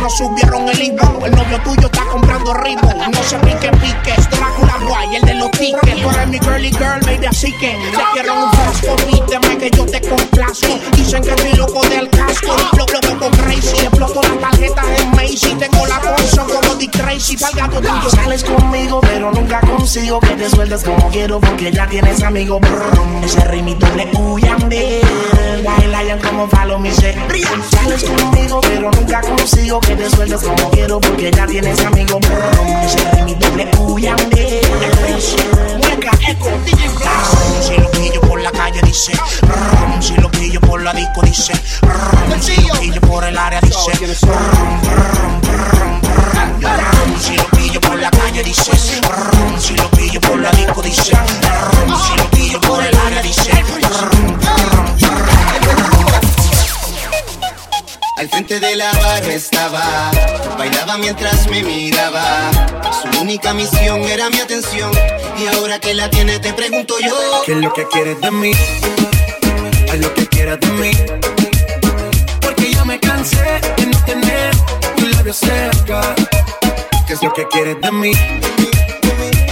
no 0.05 0.11
subieron 0.11 0.69
el 0.69 0.83
IVA. 0.83 1.13
El 1.25 1.35
novio 1.35 1.59
tuyo 1.65 1.87
está 1.87 2.05
comprando 2.05 2.53
ritmo. 2.53 2.93
No 3.11 3.23
se 3.23 3.39
pique, 3.39 3.71
pique. 3.71 4.15
Drácula 4.31 4.79
guay, 4.87 5.17
el 5.17 5.23
de 5.23 5.35
los 5.35 5.51
tickets. 5.53 6.03
Tú 6.03 6.11
eres 6.11 6.29
mi 6.29 6.39
girly 6.41 6.71
girl, 6.73 7.01
baby, 7.07 7.25
así 7.25 7.51
que 7.53 7.71
te 7.71 8.03
quiero 8.13 8.35
un 8.45 8.53
frasco. 8.53 8.97
Pídeme 8.97 9.57
que 9.57 9.71
yo 9.71 9.87
te 9.87 10.03
complazco. 10.03 10.79
Dicen 10.95 11.23
que 11.23 11.31
estoy 11.31 11.53
loco 11.55 11.81
del 11.89 12.11
casco. 12.11 12.55
Lo 12.77 12.85
loco 13.01 13.31
crazy. 13.31 13.79
Exploto 13.79 14.21
las 14.21 14.41
tarjetas 14.41 14.85
en 15.01 15.11
Macy. 15.13 15.55
Tengo 15.59 15.87
la 15.87 15.99
cosa 16.01 16.43
como 16.43 16.75
Dick 16.75 16.91
Tracy. 16.91 17.39
Pa'l 17.39 17.55
gato 17.55 17.81
tuyo. 17.81 18.11
Sales 18.11 18.45
conmigo, 18.45 19.01
pero 19.01 19.33
nunca 19.33 19.61
consigo 19.61 20.21
que 20.21 20.35
te 20.35 20.51
sueltes 20.51 20.85
como 20.85 21.09
quiero. 21.09 21.41
Porque 21.41 21.73
ya 21.73 21.87
tienes 21.87 22.23
amigos. 22.23 22.61
Ese 23.25 23.43
rimito 23.47 23.87
le 23.97 24.11
huyan 24.19 24.69
de 24.69 25.01
él. 25.01 25.07
Baila 25.95 26.19
como 26.19 26.49
follow 26.49 26.79
me, 26.79 26.93
Sales 26.93 28.05
conmigo, 28.05 28.61
pero 28.61 28.91
nunca 28.91 29.21
consigo 29.23 29.81
que 29.81 29.94
te 29.97 30.37
como 30.47 30.71
quiero 30.71 31.01
porque 31.01 31.31
ya 31.31 31.47
tienes 31.47 31.81
amigo. 31.85 32.19
Brrr, 32.19 32.85
ese 32.85 33.11
ritmito 33.13 33.49
le 33.57 33.71
huyan 33.79 34.17
de 34.31 34.61
Mueca, 35.79 36.11
eco. 36.29 36.51
Si 37.61 37.77
lo 37.77 37.91
pillo 37.91 38.21
por 38.21 38.41
la 38.41 38.51
calle 38.51 38.81
dice, 38.83 39.13
si 40.01 40.15
lo 40.17 40.31
pillo 40.31 40.61
por 40.61 40.83
la 40.83 40.93
disco 40.93 41.23
dice, 41.23 41.53
si 42.41 42.61
lo 42.63 42.75
pillo 42.81 43.01
por 43.03 43.25
el 43.25 43.39
área 43.39 43.61
dice, 43.61 43.93
si 47.21 47.37
lo 47.37 47.45
pillo 47.51 47.81
por 47.81 47.99
la 47.99 48.11
calle 48.11 48.43
dice, 48.43 48.73
si 49.59 49.77
lo 49.77 49.91
pillo 49.91 50.21
por 50.21 50.39
la 50.39 50.51
disco 50.53 50.83
dice, 50.83 51.13
si 51.13 52.17
lo 52.17 52.31
pillo 52.31 52.61
por 52.61 52.83
el 52.83 52.97
área 52.97 53.23
dice, 53.23 53.51
Al 58.25 58.31
frente 58.31 58.59
de 58.59 58.75
la 58.77 58.91
barra 58.91 59.35
estaba, 59.35 60.11
bailaba 60.57 60.97
mientras 60.97 61.47
me 61.49 61.63
miraba. 61.63 62.51
Su 63.03 63.21
única 63.21 63.53
misión 63.53 64.01
era 64.05 64.31
mi 64.31 64.39
atención, 64.39 64.91
y 65.37 65.47
ahora 65.55 65.79
que 65.79 65.93
la 65.93 66.09
tiene 66.09 66.39
te 66.39 66.55
pregunto 66.55 66.95
yo. 67.05 67.43
¿Qué 67.45 67.53
es 67.53 67.59
lo 67.59 67.71
que 67.75 67.87
quieres 67.89 68.19
de 68.23 68.31
mí? 68.31 68.53
Haz 69.93 69.99
lo 69.99 70.15
que 70.15 70.27
quieras 70.27 70.59
de 70.59 70.69
mí. 70.69 70.91
Porque 72.41 72.73
ya 72.73 72.83
me 72.87 72.99
cansé 72.99 73.61
de 73.77 73.87
no 73.89 74.05
tener 74.07 74.57
tu 74.97 75.07
labio 75.07 75.35
cerca. 75.35 76.15
¿Qué 77.07 77.13
es 77.13 77.23
lo 77.23 77.31
que 77.31 77.47
quieres 77.49 77.79
de 77.79 77.93
mí? 77.93 78.13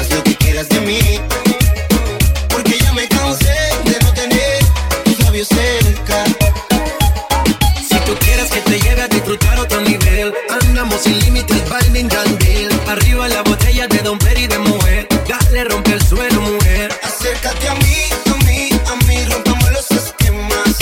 Haz 0.00 0.10
lo 0.12 0.22
que 0.22 0.34
quieras 0.36 0.70
de 0.70 0.80
mí. 0.80 1.20
Porque 2.48 2.78
ya 2.78 2.92
me 2.94 3.06
cansé 3.06 3.54
de 3.84 3.98
no 4.02 4.14
tener 4.14 4.64
tus 5.04 5.18
labios 5.24 5.48
cerca. 5.48 5.81
Nivel, 9.84 10.34
andamos 10.50 11.00
sin 11.02 11.18
límites, 11.20 11.68
Balvin 11.68 12.08
Yandel. 12.08 12.70
Arriba 12.88 13.28
la 13.28 13.42
botella 13.42 13.86
de 13.86 13.98
Don 13.98 14.18
Perry 14.18 14.46
de 14.46 14.58
mujer. 14.58 15.08
Dale, 15.28 15.64
rompe 15.64 15.92
el 15.92 16.02
suelo, 16.06 16.40
mujer. 16.40 16.92
Acércate 17.02 17.68
a 17.68 17.74
mí, 17.74 17.96
a 18.30 18.44
mí, 18.44 18.68
a 18.90 19.06
mí, 19.06 19.24
rompamos 19.24 19.72
los 19.72 19.90
esquemas. 19.90 20.76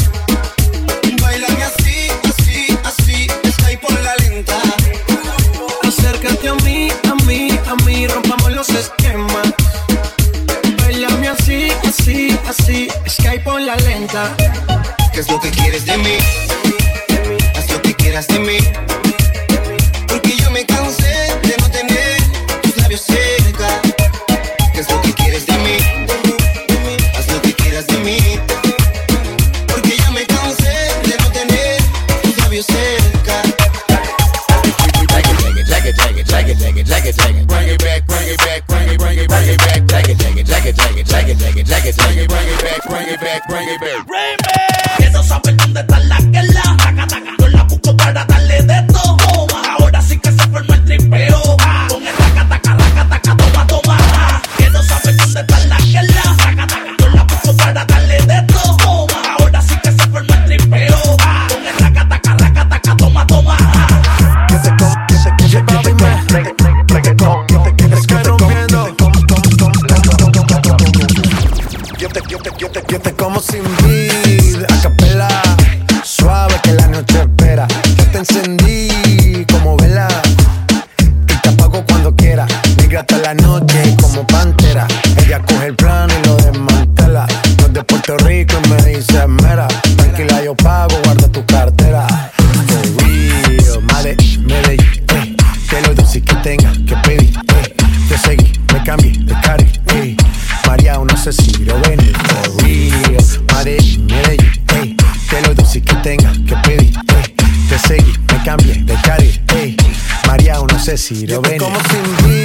Bailame 1.21 1.63
así, 1.65 2.09
así, 2.29 2.79
así, 2.85 3.27
está 3.45 3.67
ahí 3.67 3.77
por 3.77 3.93
la 4.03 4.15
lenta. 4.17 4.57
Acércate 5.87 6.49
a 6.49 6.55
mí, 6.55 6.89
a 7.09 7.15
mí, 7.27 7.51
a 7.67 7.75
mí, 7.85 8.07
rompamos 8.07 8.53
los 8.53 8.69
esquemas. 8.71 9.55
Bailame 10.83 11.29
así, 11.29 11.69
así, 11.89 12.39
así, 12.49 12.89
Skype 13.09 13.45
por 13.45 13.61
la 13.61 13.77
lenta. 13.77 14.35
¿Qué 15.13 15.21
es 15.21 15.31
lo 15.31 15.41
que 15.41 15.51
quieres 15.51 15.85
de 15.85 15.97
mí? 15.99 16.17
Haz 17.57 17.71
lo 17.71 17.83
que 17.83 17.95
quieras 17.95 18.27
de 18.29 18.39
mí. 18.39 18.59
María, 101.21 101.33
no 101.33 101.33
sé 101.33 101.33
si 101.33 101.65
lo 101.65 101.79
venir 101.81 102.17
for 102.17 102.63
real. 102.63 103.21
Medellín, 103.55 104.07
Medellín, 104.07 104.53
ey. 104.81 104.97
Te 105.29 105.43
lo 105.43 105.55
dulce 105.55 105.83
que 105.83 105.95
tenga 105.97 106.33
que 106.33 106.57
pedir, 106.57 106.95
ey. 106.97 107.35
Te 107.69 107.79
seguí, 107.79 108.13
me 108.33 108.43
cambié 108.43 108.75
de 108.85 108.95
cari, 109.03 109.41
ey. 109.55 109.77
María, 110.27 110.55
no 110.55 110.79
sé 110.79 110.97
si 110.97 111.27
lo 111.27 111.43
venir. 111.43 111.61
Como 111.61 111.79
sin 111.91 112.40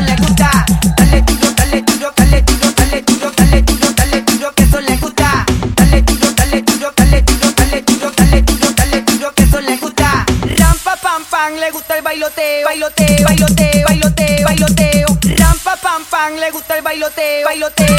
le 0.00 0.14
gusta. 0.16 0.50
Dale 0.96 1.22
duro, 1.22 1.50
dale 1.56 1.82
duro, 1.82 2.12
dale 2.16 2.42
dale 2.76 3.62
duro, 3.62 3.92
dale 3.96 4.24
que 4.54 4.80
le 4.80 4.96
gusta. 4.96 5.44
Dale 5.76 6.02
duro, 6.02 6.32
dale 6.32 6.62
duro, 6.62 6.92
dale 6.96 7.22
duro, 7.22 7.50
dale 7.56 7.82
duro, 7.82 8.10
dale 8.16 8.42
duro, 8.42 8.72
dale 8.76 9.04
que 9.34 9.60
le 9.62 9.76
gusta. 9.76 10.24
Rampa 10.58 10.96
le 11.58 11.70
gusta 11.70 11.96
el 11.96 12.02
bailoteo, 12.02 12.64
bailoteo, 12.64 13.24
bailoteo, 13.26 14.44
bailoteo. 14.44 15.08
Rampa 15.38 15.76
pam 15.82 16.04
pam, 16.10 16.34
le 16.36 16.50
gusta 16.50 16.76
el 16.76 16.82
bailoteo, 16.82 17.44
bailoteo, 17.44 17.97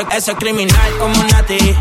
Ese, 0.00 0.16
ese 0.16 0.34
criminal 0.36 0.98
como 0.98 1.22
Nati. 1.24 1.76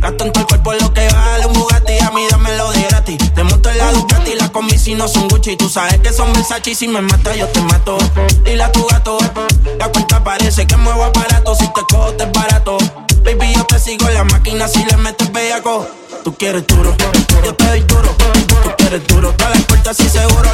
Gasto 0.00 0.24
en 0.24 0.32
tu 0.32 0.46
cuerpo 0.46 0.72
lo 0.72 0.94
que 0.94 1.06
vale 1.08 1.46
un 1.46 1.52
Bugatti. 1.52 1.98
A 1.98 2.10
mí 2.10 2.26
dámelo 2.30 2.70
de 2.72 2.82
gratis. 2.84 3.34
Te 3.34 3.44
monto 3.44 3.68
en 3.68 3.76
la 3.76 3.92
Ducati 3.92 4.34
La 4.36 4.48
combi 4.50 4.78
si 4.78 4.94
no 4.94 5.06
son 5.06 5.28
Gucci. 5.28 5.56
Tú 5.56 5.68
sabes 5.68 5.98
que 6.00 6.10
son 6.10 6.32
Versace 6.32 6.70
y 6.70 6.74
Si 6.74 6.88
me 6.88 7.02
mata 7.02 7.36
yo 7.36 7.46
te 7.48 7.60
mato. 7.60 7.98
Dile 8.44 8.62
a 8.62 8.72
tu 8.72 8.86
gato 8.86 9.18
La 9.78 9.88
cuenta 9.88 10.24
parece 10.24 10.66
que 10.66 10.76
muevo 10.78 11.04
aparato 11.04 11.54
Si 11.54 11.66
te 11.68 11.82
cojo 11.82 12.12
te 12.14 12.24
es 12.24 12.32
barato. 12.32 12.78
Baby 13.24 13.52
yo 13.54 13.64
te 13.66 13.78
sigo 13.78 14.08
la 14.08 14.24
máquina 14.24 14.66
Si 14.66 14.82
le 14.82 14.96
metes 14.96 15.30
bellaco. 15.30 15.86
Tú 16.24 16.34
quieres 16.34 16.66
duro 16.66 16.96
Yo 17.44 17.54
te 17.54 17.66
doy 17.66 17.80
duro. 17.82 18.08
Tú 18.62 18.70
quieres 18.78 19.06
duro 19.06 19.32
Todas 19.34 19.54
las 19.54 19.64
puertas 19.66 20.00
y 20.00 20.08
seguro 20.08 20.50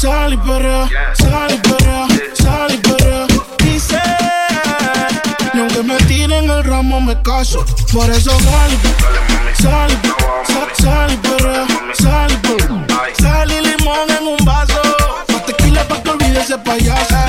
sal 0.00 0.32
y 0.32 0.36
perrea, 0.38 0.88
sal 1.12 1.52
y 1.52 1.58
perrea, 1.58 2.06
sal 2.34 2.72
y. 2.72 3.64
Dice, 3.64 4.00
y 5.52 5.58
aunque 5.58 5.82
me 5.82 5.96
tiren 6.08 6.48
el 6.48 6.64
ramo, 6.64 7.00
me 7.02 7.20
caso. 7.20 7.64
Por 7.92 8.08
eso 8.08 8.30
sal 8.40 8.70
y 8.72 9.62
sal 9.62 9.90
y. 9.92 10.00
Sal 13.22 13.52
y 13.52 13.60
limón 13.60 14.10
en 14.18 14.26
un 14.26 14.44
vaso. 14.44 14.80
Más 15.28 15.44
tequila 15.44 15.86
pa' 15.86 16.02
que 16.02 16.10
olvide 16.10 16.40
ese 16.40 16.56
payaso. 16.58 17.19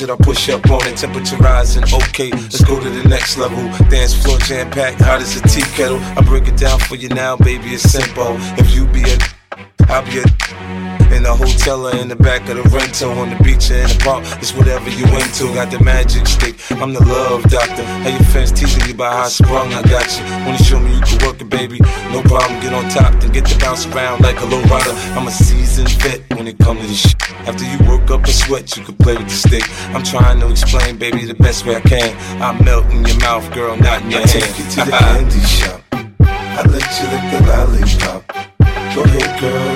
Should 0.00 0.08
I 0.08 0.16
push 0.16 0.48
up 0.48 0.70
on 0.70 0.86
it? 0.86 0.96
Temperature 0.96 1.36
rising, 1.36 1.84
okay, 1.84 2.30
let's 2.30 2.64
go 2.64 2.80
to 2.80 2.88
the 2.88 3.06
next 3.06 3.36
level. 3.36 3.58
Dance 3.90 4.14
floor 4.14 4.38
jam 4.38 4.70
packed, 4.70 4.98
hot 5.02 5.20
as 5.20 5.36
a 5.36 5.42
tea 5.46 5.60
kettle. 5.76 5.98
I 6.16 6.22
break 6.22 6.48
it 6.48 6.56
down 6.56 6.78
for 6.78 6.94
you 6.94 7.10
now, 7.10 7.36
baby, 7.36 7.74
it's 7.74 7.82
simple. 7.82 8.36
If 8.56 8.74
you 8.74 8.86
be 8.86 9.02
a, 9.02 9.18
I'll 9.92 10.02
be 10.06 10.20
a. 10.20 10.24
In 11.14 11.24
the 11.24 11.34
hotel 11.34 11.88
or 11.88 11.96
in 11.96 12.08
the 12.08 12.16
back 12.16 12.48
of 12.48 12.56
the 12.56 12.62
rental, 12.70 13.10
on 13.18 13.28
the 13.28 13.36
beach 13.42 13.68
or 13.70 13.76
in 13.76 13.88
the 13.88 14.00
park, 14.00 14.24
it's 14.40 14.54
whatever 14.54 14.88
you 14.88 15.04
into. 15.04 15.52
Got 15.52 15.70
the 15.70 15.80
magic 15.80 16.26
stick, 16.26 16.54
I'm 16.80 16.94
the 16.94 17.04
love 17.04 17.42
doctor. 17.50 17.82
How 17.82 18.08
your 18.08 18.22
fans 18.32 18.52
teasing 18.52 18.86
you 18.86 18.94
about 18.94 19.12
how 19.12 19.24
I 19.24 19.28
sprung, 19.28 19.74
I 19.74 19.82
got 19.82 20.06
you. 20.16 20.24
Wanna 20.46 20.64
show 20.64 20.80
me 20.80 20.94
you 20.94 21.02
can 21.02 21.26
work 21.26 21.40
it, 21.42 21.50
baby? 21.50 21.79
Problem, 22.30 22.60
get 22.60 22.72
on 22.72 22.88
top, 22.88 23.20
then 23.20 23.32
get 23.32 23.44
to 23.46 23.58
bounce 23.58 23.86
around 23.86 24.20
like 24.20 24.40
a 24.40 24.44
low 24.44 24.62
rider. 24.70 24.92
I'm 25.18 25.26
a 25.26 25.32
seasoned 25.32 25.90
vet 26.00 26.20
when 26.38 26.46
it 26.46 26.56
comes 26.58 26.80
to 26.80 26.86
this 26.86 27.00
shit. 27.00 27.30
After 27.48 27.64
you 27.64 27.76
work 27.90 28.08
up 28.12 28.22
a 28.22 28.30
sweat, 28.30 28.76
you 28.76 28.84
can 28.84 28.94
play 28.98 29.16
with 29.16 29.26
the 29.26 29.34
stick. 29.34 29.64
I'm 29.92 30.04
trying 30.04 30.38
to 30.38 30.48
explain, 30.48 30.96
baby, 30.96 31.24
the 31.24 31.34
best 31.34 31.66
way 31.66 31.74
I 31.74 31.80
can. 31.80 32.16
I 32.40 32.52
melt 32.62 32.86
in 32.92 33.04
your 33.04 33.18
mouth, 33.18 33.52
girl, 33.52 33.76
not 33.76 34.02
in 34.02 34.12
your 34.12 34.20
I 34.20 34.28
hand. 34.28 34.30
take 34.30 34.58
you 34.60 34.64
to 34.64 34.76
the 34.86 34.92
candy 34.92 35.40
shop. 35.40 35.82
I 35.90 36.62
let 36.70 36.86
you 37.02 37.06
lick 37.10 37.24
the 37.34 37.40
lollipop. 37.50 38.22
Go 38.94 39.02
ahead, 39.02 39.40
girl, 39.40 39.69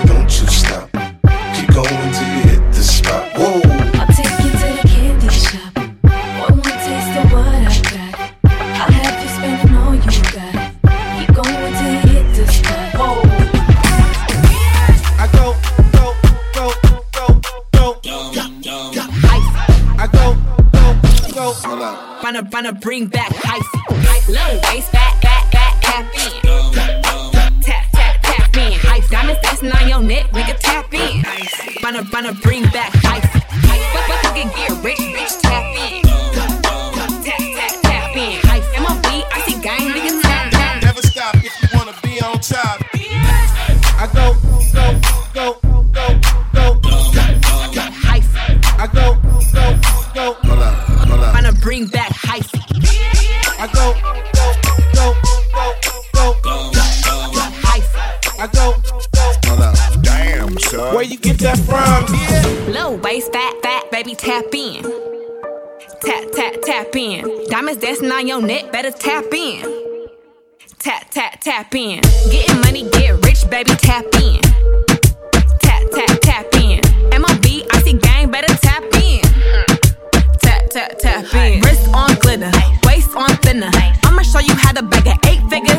Wanna, 22.35 22.49
wanna 22.53 22.73
bring 22.73 23.07
back 23.07 23.31
hyphy. 23.31 24.29
Low 24.29 24.61
waist, 24.65 24.91
back, 24.91 25.23
back, 25.23 25.53
back, 25.53 25.81
tap 25.81 26.05
in. 26.15 26.43
Tap, 27.63 27.87
tap, 27.93 28.23
tap 28.23 28.57
in. 28.57 28.73
Hype 28.73 29.09
diamonds 29.09 29.41
dancing 29.41 29.71
on 29.71 29.89
your 29.89 30.03
neck, 30.03 30.27
nigga, 30.33 30.59
tap 30.59 30.93
in. 30.93 31.23
Wanna, 31.81 32.03
wanna 32.13 32.33
bring 32.33 32.65
back 32.75 32.91
hyphy. 32.91 33.41
Fuck, 33.63 34.07
fuck, 34.09 34.21
fuck, 34.23 34.37
and 34.37 34.51
get 34.51 34.83
rich, 34.83 34.99
tap 64.15 64.55
in. 64.55 64.83
Tap, 66.01 66.25
tap, 66.33 66.55
tap 66.63 66.97
in. 66.97 67.47
Diamonds 67.49 67.81
dancing 67.81 68.11
on 68.11 68.27
your 68.27 68.41
neck, 68.41 68.71
better 68.71 68.91
tap 68.91 69.25
in. 69.33 69.63
Tap, 70.79 71.11
tap, 71.11 71.41
tap 71.41 71.75
in. 71.75 72.01
Getting 72.31 72.61
money, 72.61 72.89
get 72.91 73.25
rich, 73.25 73.49
baby, 73.51 73.75
tap 73.77 74.05
in. 74.21 74.41
Tap, 75.61 75.83
tap, 75.93 76.19
tap 76.21 76.47
in. 76.55 76.81
MOB, 77.21 77.67
I 77.73 77.83
see 77.85 77.95
gang, 77.95 78.31
better 78.31 78.55
tap 78.59 78.83
in. 79.03 79.23
Tap, 80.41 80.71
tap, 80.71 80.99
tap 80.99 81.35
in. 81.35 81.61
Wrist 81.63 81.89
on 81.93 82.15
glitter, 82.17 82.51
waist 82.87 83.15
on 83.17 83.31
thinner. 83.39 83.71
I'ma 84.05 84.23
show 84.23 84.41
you 84.41 84.55
how 84.55 84.73
to 84.73 84.83
bag 84.83 85.07
an 85.07 85.19
eight 85.27 85.43
figure, 85.51 85.75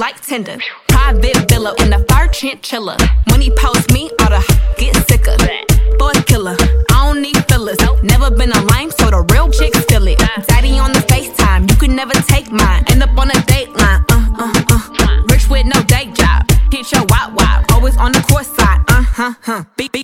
like 0.00 0.18
Tinder. 0.22 0.56
Private 0.88 1.36
villa 1.50 1.74
in 1.80 1.90
the 1.90 1.98
fire 2.08 2.26
chinchilla. 2.28 2.96
When 3.30 3.42
he 3.42 3.50
post 3.50 3.92
me, 3.92 4.10
all 4.20 4.30
the 4.30 4.40
get 4.78 4.96
sicker. 5.06 5.36
Boy 5.98 6.12
killer, 6.24 6.56
I 6.90 7.04
don't 7.04 7.20
need 7.20 7.36
fillers. 7.48 7.76
Never 8.02 8.30
been 8.30 8.50
a 8.50 8.60
lame, 8.72 8.90
so 8.90 9.10
the 9.10 9.20
real 9.30 9.50
chicks 9.50 9.84
feel 9.84 10.06
it. 10.08 10.18
Daddy 10.48 10.78
on 10.78 10.92
the 10.94 11.00
FaceTime, 11.00 11.70
you 11.70 11.76
can 11.76 11.94
never 11.94 12.14
take 12.32 12.50
mine. 12.50 12.82
End 12.88 13.02
up 13.02 13.16
on 13.18 13.30
a 13.30 13.40
date 13.44 13.68
line, 13.76 14.02
uh, 14.10 14.32
uh, 14.38 14.52
uh. 14.70 15.22
Rich 15.30 15.50
with 15.50 15.66
no 15.66 15.78
day 15.82 16.06
job. 16.14 16.48
Hit 16.72 16.90
your 16.92 17.04
wop 17.12 17.34
wop, 17.34 17.70
always 17.72 17.96
on 17.98 18.12
the 18.12 18.22
course 18.22 18.48
side, 18.56 18.80
uh 18.88 19.02
huh, 19.02 19.34
huh. 19.42 19.64
Be, 19.76 19.88
be, 19.92 20.02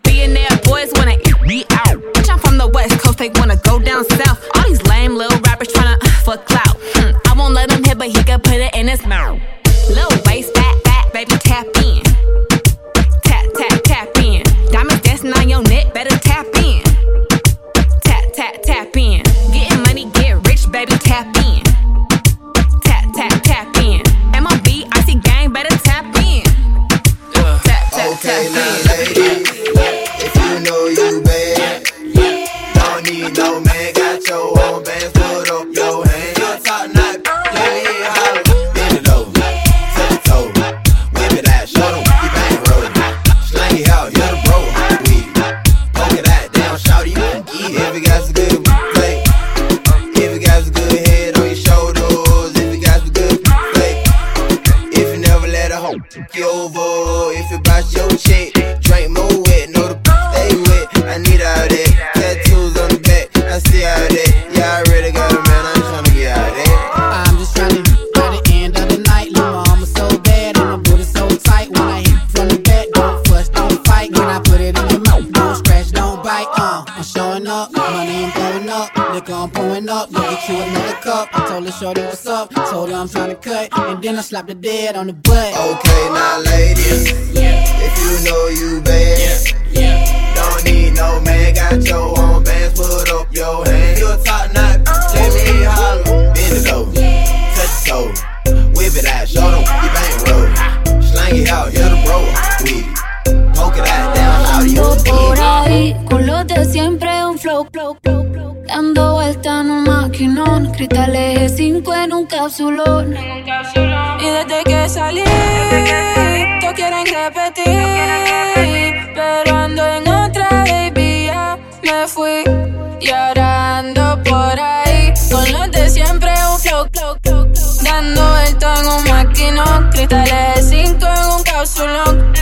maquinón, 129.52 129.90
cristales 129.90 130.68
5 130.68 131.06
en 131.06 131.30
un 131.30 131.42
capsulón. 131.42 132.32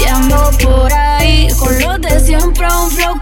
Y 0.00 0.04
ando 0.04 0.50
por 0.62 0.92
ahí 0.92 1.48
con 1.58 1.78
los 1.80 2.00
de 2.00 2.20
siempre 2.20 2.66
un 2.66 2.90
flow. 2.90 3.20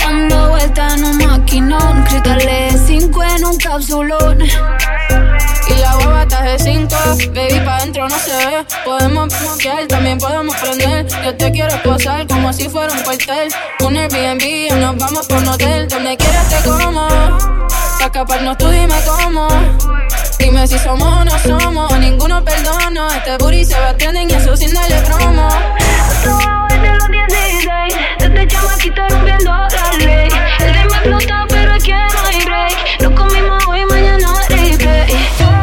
Dando 0.00 0.48
vuelta 0.50 0.94
en 0.94 1.04
un 1.04 1.18
maquinón, 1.18 2.04
cristales 2.04 2.80
5 2.86 3.24
en 3.24 3.44
un 3.44 3.56
capsulón. 3.58 4.40
Y 4.42 5.74
la 5.80 5.94
guava 5.94 6.22
está 6.22 6.42
de 6.42 6.58
5, 6.58 6.96
baby, 7.34 7.60
pa' 7.64 7.80
dentro 7.80 8.08
no 8.08 8.18
se 8.18 8.36
ve. 8.36 8.66
Podemos 8.84 9.28
bloquear, 9.40 9.86
también 9.86 10.18
podemos 10.18 10.56
prender. 10.56 11.06
Yo 11.24 11.36
te 11.36 11.50
quiero 11.52 11.82
posar 11.82 12.26
como 12.26 12.52
si 12.52 12.68
fuera 12.68 12.92
un 12.92 13.02
cuartel. 13.02 13.52
Un 13.84 13.96
Airbnb 13.96 14.42
y 14.42 14.70
nos 14.70 14.96
vamos 14.96 15.26
por 15.26 15.38
un 15.38 15.48
hotel. 15.48 15.88
Donde 15.88 16.16
quieras 16.16 16.48
te 16.48 16.68
como. 16.68 17.08
Pa' 17.08 18.06
escaparnos 18.06 18.56
tú 18.58 18.68
dime 18.68 18.94
cómo. 19.06 19.48
Dime 20.40 20.66
si 20.66 20.78
somos 20.78 21.06
o 21.06 21.22
no 21.22 21.38
somos, 21.38 21.98
ninguno 21.98 22.42
perdono. 22.42 23.12
Este 23.12 23.36
booty 23.36 23.62
se 23.62 23.78
va 23.78 23.94
trending 23.94 24.30
y 24.30 24.32
eso 24.32 24.56
sin 24.56 24.72
darle 24.72 24.96
promo. 25.02 25.48
Estaba 26.10 26.66
desde 26.70 26.94
los 26.96 27.08
16, 27.10 27.94
desde 28.18 28.46
chamaquito 28.48 29.02
rompiendo 29.10 29.50
la 29.50 29.92
ley. 29.98 30.28
El 30.60 30.74
ritmo 30.74 30.94
explota, 30.94 31.46
pero 31.46 31.74
es 31.74 31.84
que 31.84 31.92
no 31.92 32.20
hay 32.26 32.44
break. 32.46 33.02
Lo 33.02 33.14
comimos 33.14 33.66
hoy, 33.66 33.84
mañana 33.84 34.32
replay. 34.48 35.12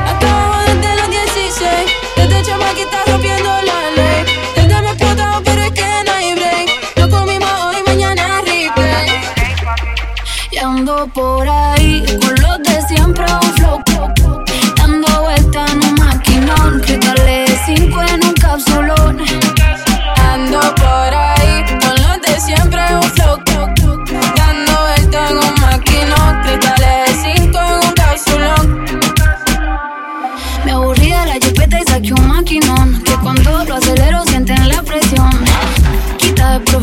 Acabo 0.05 0.57
desde 0.67 0.95
los 0.95 1.09
16, 1.09 1.91
desde 2.15 2.37
este 2.37 2.51
chamaquita 2.51 2.97
rompiendo 3.07 3.49
la 3.49 3.91
ley. 3.95 4.25
El 4.57 4.69
ritmo 4.69 4.89
explota, 4.89 5.41
pero 5.43 5.61
es 5.63 5.71
que 5.71 5.89
no 6.05 6.11
hay 6.13 6.35
break. 6.35 6.97
Lo 6.97 7.09
comimos 7.09 7.51
hoy, 7.65 7.77
mañana 7.87 8.41
replay. 8.41 9.09
Y 10.51 10.57
ando 10.59 11.07
por 11.07 11.49
ahí 11.49 11.66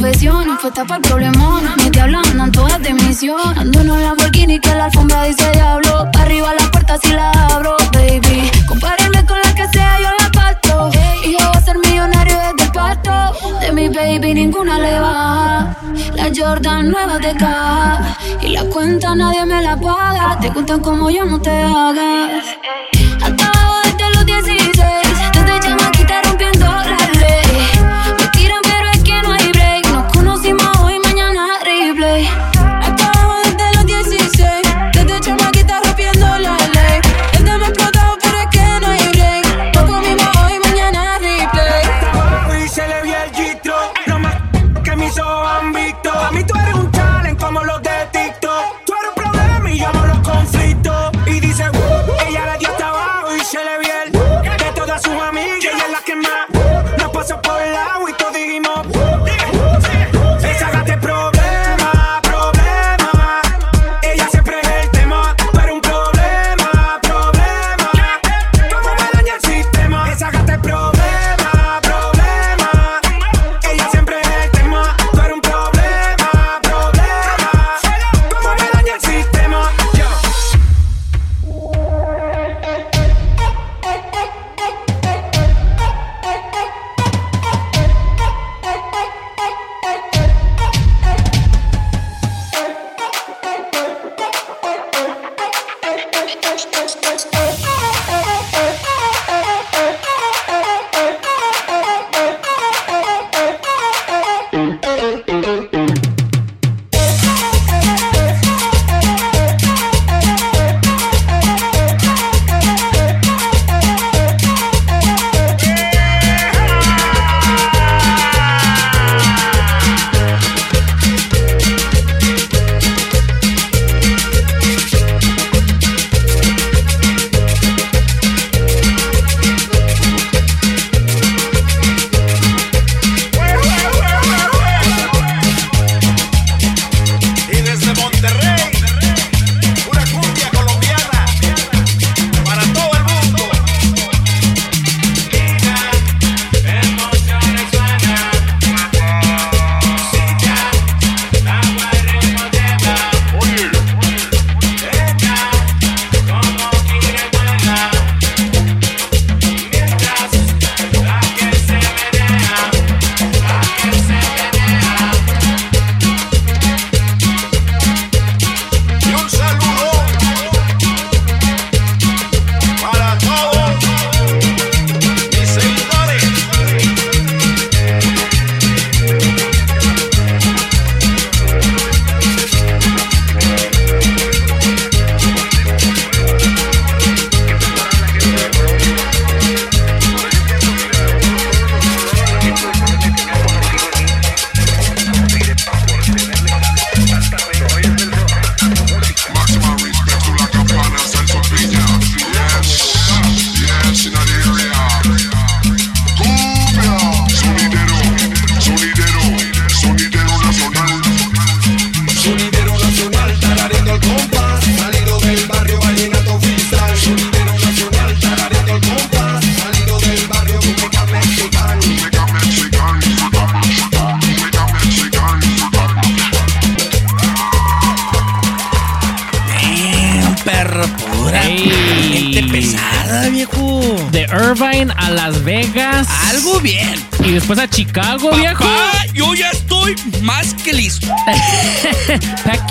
Profesión, 0.04 0.58
fue 0.60 0.70
tapa 0.70 0.96
el 0.96 1.00
problemón. 1.00 1.64
Mis 1.78 1.90
diablas 1.90 2.28
andan 2.30 2.52
todas 2.52 2.78
de 2.82 2.92
misión. 2.92 3.40
Ando 3.56 3.80
en 3.80 3.90
un 3.90 4.02
Lamborghini 4.02 4.60
que 4.60 4.74
la 4.74 4.84
alfombra 4.84 5.22
dice 5.24 5.50
diablo. 5.52 6.10
Arriba 6.18 6.52
la 6.52 6.70
puerta 6.70 6.98
si 6.98 7.10
la 7.10 7.30
abro, 7.30 7.74
baby. 7.94 8.50
Compárenme 8.68 9.24
con 9.24 9.38
la 9.42 9.54
que 9.54 9.66
sea, 9.68 9.98
yo 9.98 10.10
la 10.20 10.30
parto. 10.30 10.90
Y 11.24 11.32
yo 11.32 11.38
voy 11.38 11.56
a 11.56 11.60
ser 11.62 11.78
millonario 11.78 12.36
desde 12.36 12.64
el 12.66 12.72
pasto. 12.72 13.12
De 13.60 13.72
mi 13.72 13.88
baby 13.88 14.34
ninguna 14.34 14.78
le 14.78 15.00
baja. 15.00 15.74
La 16.14 16.30
Jordan 16.36 16.90
nueva 16.90 17.18
de 17.18 17.34
caja. 17.36 18.18
Y 18.42 18.48
la 18.48 18.64
cuenta 18.64 19.14
nadie 19.14 19.46
me 19.46 19.62
la 19.62 19.74
paga. 19.74 20.38
Te 20.38 20.52
cuentan 20.52 20.80
como 20.80 21.08
yo 21.08 21.24
no 21.24 21.40
te 21.40 21.62
hagas. 21.62 22.44
Hasta 23.22 23.46
abajo 23.46 23.80
desde 23.84 24.10
los 24.16 24.26
16. 24.26 25.03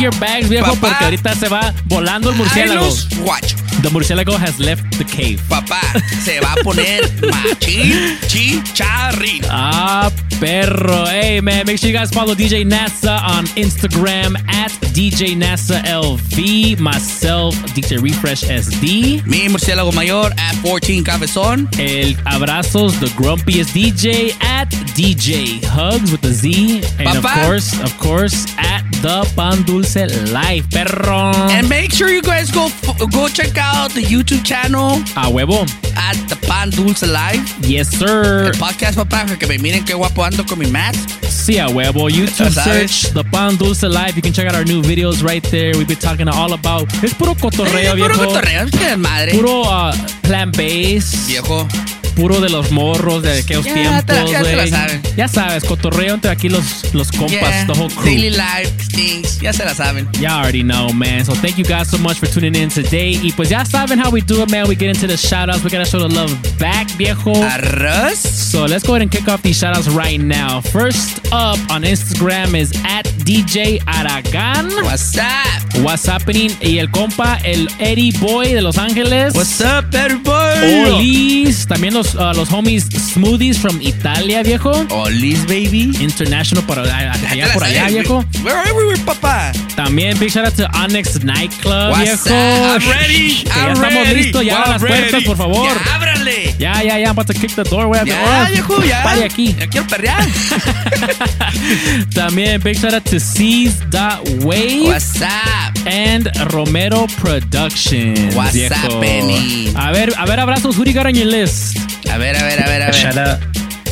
Your 0.04 0.20
bags, 0.20 0.50
viejo, 0.50 0.74
Papá. 0.76 0.90
porque 0.90 1.04
ahorita 1.06 1.36
se 1.36 1.48
va 1.50 1.74
volando 1.86 2.30
el 2.32 2.36
murciélago. 2.36 2.90
guachos. 3.24 3.56
The 3.82 3.90
murciélago 3.90 4.38
has 4.38 4.60
left 4.60 4.84
the 4.98 5.04
cave. 5.04 5.40
Papá, 5.50 5.82
se 6.24 6.40
va 6.40 6.54
a 6.54 6.56
poner 6.64 7.02
machín, 7.32 8.18
chicharrín. 8.28 9.42
Ah, 9.50 10.10
perro. 10.40 11.06
Hey, 11.08 11.42
man, 11.42 11.66
make 11.66 11.78
sure 11.80 11.90
you 11.90 11.98
guys 11.98 12.10
follow 12.12 12.34
DJ 12.36 12.64
NASA 12.66 13.20
on 13.24 13.46
Instagram 13.58 14.36
at 14.48 14.72
DJ 14.94 15.36
NASA 15.36 15.82
LV. 15.84 16.80
Myself, 16.80 17.56
DJ 17.74 18.02
Refresh 18.02 18.44
SD. 18.44 19.24
Mi 19.26 19.50
murciélago 19.50 19.92
mayor 19.94 20.32
at 20.38 20.56
14 20.62 21.04
Cabezón. 21.04 21.68
El 21.80 22.14
abrazos, 22.26 23.00
the 23.00 23.08
grumpiest 23.18 23.74
DJ 23.74 24.32
at 24.42 24.70
DJ 24.96 25.62
Hugs 25.66 26.12
with 26.12 26.22
the 26.22 26.32
Z. 26.32 26.84
And 27.00 27.08
Papá. 27.10 27.18
of 27.18 27.46
course, 27.46 27.80
of 27.82 27.98
course, 28.00 28.46
at 28.60 28.83
The 29.04 29.28
Pan 29.36 29.64
Dulce 29.66 30.08
Life, 30.32 30.70
perro. 30.72 31.34
And 31.52 31.68
make 31.68 31.92
sure 31.92 32.08
you 32.10 32.22
guys 32.22 32.50
go 32.50 32.70
go 33.12 33.28
check 33.28 33.58
out 33.58 33.92
the 33.92 34.02
YouTube 34.02 34.46
channel 34.46 34.96
A 35.18 35.28
huevo. 35.30 35.68
at 35.98 36.16
the 36.30 36.38
Pan 36.48 36.70
Dulce 36.70 37.04
Live. 37.06 37.44
Yes, 37.68 37.90
sir. 37.90 38.46
El 38.54 38.58
podcast, 38.58 38.96
papá, 38.96 39.26
que 39.38 39.46
me 39.46 39.58
miren 39.58 39.84
qué 39.84 39.94
guapo 39.94 40.24
ando 40.24 40.46
con 40.48 40.58
mi 40.58 40.68
mask. 40.68 40.98
Sí, 41.28 41.58
a 41.60 41.68
huevo. 41.68 42.08
YouTube 42.10 42.50
search 42.52 43.12
The 43.14 43.26
Pan 43.26 43.58
Dulce 43.58 43.90
Live. 43.90 44.16
You 44.16 44.22
can 44.22 44.32
check 44.32 44.48
out 44.48 44.56
our 44.56 44.64
new 44.64 44.82
videos 44.82 45.22
right 45.22 45.44
there. 45.52 45.74
We've 45.78 45.86
been 45.88 46.00
talking 46.00 46.30
all 46.30 46.54
about. 46.54 46.88
Es 47.04 47.14
puro 47.14 47.36
cotorreo, 47.36 47.92
Eh, 47.92 47.96
viejo. 47.96 48.08
puro 48.14 48.28
cotorreo, 48.28 48.66
qué 48.72 48.96
madre. 48.98 49.34
Puro 49.34 49.64
uh, 49.64 49.94
plant 50.22 50.56
based. 50.56 51.28
Viejo. 51.28 51.68
Puro 52.16 52.40
de 52.40 52.50
los 52.50 52.72
morros 52.72 53.24
de 53.24 53.40
aquellos 53.40 53.66
Ya 53.66 53.74
tiempos, 53.74 54.32
ya 54.32 54.68
saben. 54.68 55.02
Ya 55.18 55.28
sabes, 55.28 55.64
cotorreo 55.64 56.14
entre 56.14 56.32
aquí 56.32 56.50
los, 56.50 56.94
los 56.94 57.12
compas, 57.12 57.32
Yeah, 57.32 57.66
the 57.66 57.74
whole 57.74 57.90
crew. 57.90 58.06
Daily 58.06 58.30
life 58.30 58.72
things. 58.94 59.40
Ya 59.42 59.52
se 59.54 59.66
la 59.66 59.74
saben. 59.74 60.08
Y'all 60.20 60.40
already 60.40 60.64
know, 60.64 60.90
man. 60.94 61.26
So 61.26 61.34
thank 61.34 61.58
you 61.58 61.66
guys 61.66 61.90
so 61.90 61.98
much 61.98 62.20
for 62.20 62.28
tuning 62.28 62.56
in 62.56 62.70
today. 62.70 63.20
Y 63.22 63.32
pues 63.32 63.50
ya 63.50 63.64
saben 63.66 64.00
how 64.00 64.12
we 64.12 64.22
do 64.22 64.42
it, 64.42 64.50
man. 64.50 64.68
We 64.68 64.76
get 64.76 64.90
into 64.90 65.08
the 65.08 65.18
shout 65.18 65.50
outs. 65.50 65.64
We 65.64 65.70
gotta 65.70 65.86
show 65.86 66.00
the 66.00 66.14
love 66.14 66.32
back, 66.60 66.88
viejo. 66.92 67.34
Arroz. 67.34 68.18
So 68.18 68.66
let's 68.66 68.84
go 68.86 68.94
ahead 68.94 69.02
and 69.02 69.12
kick 69.12 69.28
off 69.28 69.42
these 69.42 69.58
shout 69.58 69.76
outs 69.76 69.88
right 69.90 70.20
now. 70.20 70.62
First 70.62 71.20
up 71.32 71.58
on 71.70 71.84
Instagram 71.84 72.56
is 72.56 72.72
at 72.86 73.06
DJ 73.26 73.80
Aragan. 73.86 74.70
What's 74.84 75.18
up? 75.18 75.64
What's 75.84 76.06
happening? 76.06 76.52
Y 76.62 76.78
el 76.78 76.90
compa, 76.92 77.40
el 77.44 77.68
Eddie 77.80 78.12
Boy 78.20 78.54
de 78.54 78.62
Los 78.62 78.78
Ángeles. 78.78 79.34
What's 79.34 79.60
up, 79.62 79.94
everybody? 79.96 80.92
Olis. 80.92 81.66
También 81.68 81.94
los, 81.96 82.03
uh, 82.16 82.34
los 82.36 82.50
homies 82.52 82.86
Smoothies 82.90 83.58
from 83.58 83.82
Italia, 83.82 84.44
viejo. 84.44 84.72
Olis, 84.90 85.42
baby. 85.48 85.92
International 86.00 86.64
para 86.66 86.84
allá 86.84 87.14
por 87.54 87.64
allá, 87.64 87.88
viejo. 87.90 88.24
Where 88.44 88.56
are 88.58 88.74
we, 88.74 88.98
papá? 89.06 89.52
También 89.76 90.18
big 90.20 90.30
shout 90.32 90.46
out 90.46 90.56
to 90.56 90.68
Onyx 90.76 91.24
Nightclub, 91.24 91.92
What's 91.92 92.24
viejo. 92.26 92.36
up? 92.36 92.82
I'm 92.82 92.90
ready. 92.90 93.44
Que 93.44 93.50
ya 93.50 93.66
I'm 93.66 93.74
estamos 93.74 94.08
ready. 94.08 94.24
listos, 94.24 94.44
ya 94.46 94.56
I'm 94.64 94.70
las 94.72 94.82
puertas, 94.82 95.12
ready. 95.12 95.26
por 95.26 95.38
favor. 95.38 95.70
Ya, 95.86 95.96
ábrale. 95.96 96.56
Ya, 96.60 96.84
ya, 96.84 96.98
ya, 97.00 97.06
I'm 97.08 97.12
about 97.12 97.28
to 97.28 97.34
kick 97.34 97.52
the 97.56 97.64
door. 97.64 97.90
Ya, 98.06 98.46
viejo, 98.50 98.84
ya. 98.84 99.04
Pare 99.04 99.24
aquí. 99.26 99.56
Ya 99.60 99.68
quiero 99.68 99.88
perrear. 99.88 100.24
También 102.14 102.62
big 102.62 102.78
shout 102.78 102.94
out 102.94 103.04
to 103.06 103.20
C's.wave. 103.20 104.84
What's 104.88 105.22
up? 105.22 105.74
And 105.86 106.30
Romero 106.54 107.08
Productions. 107.18 108.36
What's 108.36 108.54
viejo. 108.54 108.74
up, 108.76 109.02
Benny? 109.02 109.74
A 109.76 109.92
ver, 109.92 110.10
a 110.18 110.26
ver, 110.26 110.40
abrazos. 110.40 110.76
Who 110.76 110.84
do 110.84 110.92
you 110.92 110.96
got 110.96 111.06
on 111.08 111.16
your 111.16 111.26
list? 111.28 111.78
A 112.12 112.18
ver, 112.18 112.36
a 112.36 112.44
ver, 112.44 112.64
a 112.64 112.68
ver, 112.68 112.82
a 112.84 112.86
ver. 112.88 112.96
Shout 112.96 113.18
out, 113.18 113.40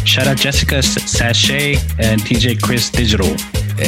shout 0.06 0.28
out 0.28 0.38
Jessica 0.40 0.82
Sachet 0.82 1.80
and 2.00 2.22
DJ 2.24 2.58
Chris 2.60 2.92
Digital. 2.92 3.36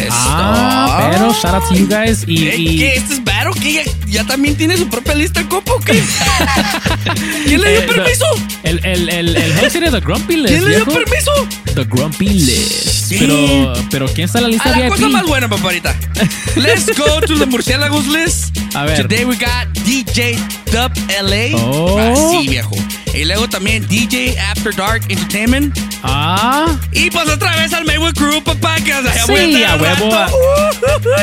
Ah, 0.10 1.10
pero 1.12 1.34
shout 1.34 1.54
out 1.54 1.68
to 1.70 1.76
you 1.76 1.88
guys. 1.88 2.24
Y, 2.28 2.38
¿Qué, 2.50 2.56
y- 2.58 2.78
qué? 2.80 2.96
¿Este 2.96 3.14
es 3.16 3.24
Varo? 3.24 3.52
¿Qué? 3.54 3.74
¿Ya, 3.74 3.84
ya 4.08 4.24
también 4.24 4.56
tiene 4.56 4.76
su 4.78 4.88
propia 4.90 5.14
lista 5.14 5.42
de 5.42 5.48
copo 5.48 5.80
qué? 5.86 6.02
¿Quién 7.46 7.62
le 7.62 7.72
dio 7.72 7.86
permiso? 7.86 8.26
El, 8.64 8.84
el, 8.86 9.10
el, 9.10 9.36
el 9.36 9.52
host 9.60 9.76
era 9.76 9.92
The 9.92 10.00
Grumpy 10.00 10.36
List. 10.38 10.48
¿Quién 10.50 10.66
le 10.66 10.76
dio 10.78 10.86
permiso? 10.86 11.32
The 11.76 11.84
Grumpy 11.84 12.30
List. 12.30 13.08
Sí. 13.10 13.18
Pero, 13.20 13.74
pero 13.92 14.06
¿quién 14.08 14.26
está 14.26 14.40
en 14.40 14.44
la 14.46 14.50
lista 14.50 14.74
A 14.74 14.80
la 14.80 14.88
cosa 14.90 15.10
más 15.10 15.26
buena, 15.28 15.48
paparita. 15.50 15.96
Let's 16.56 16.88
go 16.98 17.22
to 17.22 17.38
the 17.38 17.46
Murciélagos 17.46 18.08
list. 18.08 18.58
A 18.74 18.86
ver. 18.86 19.02
Today 19.02 19.26
we 19.26 19.36
got 19.36 19.68
DJ 19.86 20.38
Dub 20.74 20.92
LA. 21.22 21.56
Oh. 21.56 22.00
Así, 22.00 22.48
viejo. 22.48 22.76
Y 23.14 23.26
luego 23.26 23.48
también 23.48 23.88
DJ 23.88 24.36
After 24.40 24.76
Dark 24.76 25.04
Entertainment. 25.08 25.78
Ah. 26.02 26.66
Y 26.92 27.12
pues 27.12 27.30
otra 27.30 27.56
vez 27.58 27.72
al 27.74 27.86
Maywood 27.86 28.16
Crew, 28.16 28.44
papá, 28.44 28.78
que 28.78 28.92
o 28.92 29.04
sea, 29.04 29.14
ya 29.16 29.26
voy 29.28 29.40
a 29.40 29.46
Sí, 29.46 29.64
a 29.64 29.76
huevo. 29.76 30.14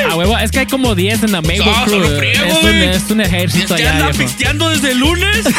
A 0.09 0.15
huevo, 0.15 0.39
es 0.39 0.53
que 0.53 0.61
hay 0.61 0.67
como 0.67 0.95
10 0.95 1.25
en 1.25 1.33
la 1.33 1.43
Maywood 1.43 1.67
No, 1.67 1.85
Crew. 1.85 2.19
friego, 2.19 2.45
es, 2.45 2.63
un, 2.63 2.69
es 2.77 3.11
un 3.11 3.21
ejército 3.23 3.75
Es 3.75 3.81
que 3.83 3.89
allá, 3.89 4.05
viejo. 4.07 4.19
pisteando 4.19 4.69
desde 4.71 4.93
el 4.93 4.99
lunes. 4.99 5.45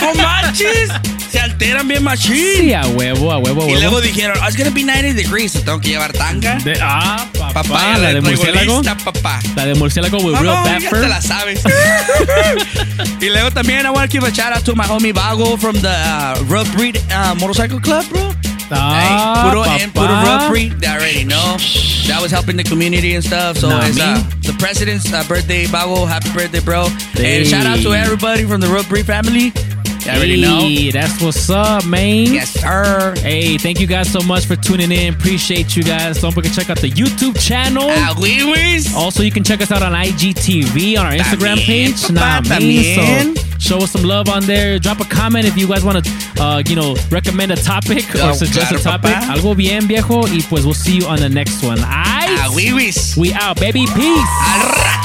¡No 0.00 0.14
manches! 0.14 0.90
Se 1.30 1.38
alteran 1.38 1.86
bien 1.86 2.02
machín. 2.02 2.34
Sí, 2.58 2.72
a 2.74 2.84
huevo, 2.88 3.30
a 3.30 3.38
huevo, 3.38 3.62
a 3.62 3.64
Y 3.66 3.68
huevo. 3.68 3.80
luego 3.80 4.00
dijeron, 4.00 4.36
oh, 4.42 4.46
it's 4.48 4.56
gonna 4.56 4.70
be 4.70 4.82
90 4.82 5.14
degrees, 5.14 5.52
tengo 5.52 5.80
que 5.80 5.90
llevar 5.90 6.12
tanga. 6.12 6.56
De- 6.56 6.76
ah, 6.82 7.24
papá, 7.38 7.62
Papá, 7.62 7.98
la 7.98 8.12
de 8.14 8.20
murciélago. 8.20 8.82
papá. 9.04 9.40
La 9.54 9.64
de 9.66 9.74
murciélago 9.76 10.18
with 10.18 10.34
real 10.40 10.54
Vamos, 10.54 10.64
bad 10.68 10.80
ya 10.80 10.90
te 10.90 11.08
la 11.08 11.20
sabes. 11.22 11.60
y 13.20 13.28
luego 13.28 13.50
también 13.52 13.86
I 13.86 13.90
want 13.90 14.10
to 14.10 14.18
give 14.18 14.26
a 14.26 14.32
shout 14.32 14.52
out 14.52 14.64
to 14.64 14.74
my 14.74 14.84
homie 14.84 15.12
Vago 15.12 15.56
from 15.56 15.76
the 15.80 15.88
uh, 15.88 16.42
Rough 16.48 16.70
Breed 16.74 16.98
uh, 17.12 17.34
Motorcycle 17.38 17.80
Club, 17.80 18.04
bro. 18.08 18.32
Ah, 18.72 19.42
Hey, 19.42 19.50
puro, 19.50 19.64
and 19.64 19.92
puro 19.92 20.06
papá. 20.08 20.24
Rough 20.24 20.50
Breed, 20.50 20.80
they 20.80 20.88
already 20.88 21.24
know. 21.24 21.56
That 22.08 22.20
was 22.22 22.30
helping 22.32 22.56
the 22.56 22.64
community 22.64 23.14
and 23.14 23.24
stuff. 23.24 23.56
So 23.58 23.68
it's 23.82 23.98
uh, 24.00 24.18
the 24.42 24.52
president's 24.58 25.12
uh, 25.12 25.22
birthday, 25.28 25.66
Vago. 25.66 26.06
Happy 26.06 26.30
birthday, 26.32 26.60
bro. 26.60 26.88
Hey. 27.14 27.38
And 27.40 27.46
shout 27.48 27.66
out 27.66 27.80
to 27.82 27.94
everybody 27.94 28.44
from 28.46 28.60
the 28.60 28.68
Rough 28.68 28.88
Breed 28.88 29.06
family. 29.06 29.52
You 30.04 30.10
already 30.12 30.40
know. 30.40 30.60
Hey, 30.60 30.90
that's 30.90 31.20
what's 31.22 31.48
up, 31.50 31.84
man. 31.86 32.26
Yes, 32.32 32.50
sir. 32.50 33.14
Hey, 33.18 33.58
thank 33.58 33.80
you 33.80 33.86
guys 33.86 34.10
so 34.10 34.20
much 34.20 34.46
for 34.46 34.56
tuning 34.56 34.90
in. 34.90 35.14
Appreciate 35.14 35.76
you 35.76 35.82
guys. 35.82 36.20
Don't 36.20 36.32
forget 36.32 36.52
to 36.52 36.58
check 36.60 36.70
out 36.70 36.78
the 36.80 36.90
YouTube 36.90 37.38
channel. 37.40 37.84
Ah, 37.88 38.14
oui, 38.18 38.42
oui. 38.44 38.82
Also, 38.96 39.22
you 39.22 39.30
can 39.30 39.44
check 39.44 39.60
us 39.60 39.70
out 39.70 39.82
on 39.82 39.92
IGTV 39.92 40.96
on 40.98 41.06
our 41.06 41.12
Instagram 41.12 41.56
También, 41.58 41.66
page. 41.66 42.00
papá, 42.02 42.14
Nah, 42.14 42.58
man. 42.58 43.36
So 43.36 43.42
show 43.58 43.78
us 43.84 43.90
some 43.92 44.02
love 44.04 44.28
on 44.28 44.44
there. 44.46 44.78
Drop 44.78 45.00
a 45.00 45.04
comment 45.04 45.44
if 45.46 45.56
you 45.56 45.68
guys 45.68 45.84
want 45.84 46.02
to, 46.04 46.10
uh, 46.42 46.62
you 46.66 46.74
know, 46.76 46.96
recommend 47.10 47.52
a 47.52 47.56
topic 47.56 48.04
or 48.16 48.30
Oh, 48.30 48.32
suggest 48.32 48.68
claro, 48.68 48.80
a 48.80 48.82
topic. 48.82 49.10
papá. 49.14 49.34
Algo 49.36 49.54
bien, 49.56 49.86
viejo. 49.86 50.22
Y 50.26 50.40
pues 50.48 50.64
we'll 50.64 50.74
see 50.74 50.96
you 50.96 51.06
on 51.06 51.18
the 51.20 51.28
next 51.28 51.62
one. 51.62 51.78
Aight? 51.78 52.38
Ah, 52.40 52.50
oui, 52.54 52.72
oui. 52.72 52.90
We 53.18 53.32
out, 53.34 53.60
baby. 53.60 53.86
Peace. 53.86 54.28
Arra. 54.40 54.99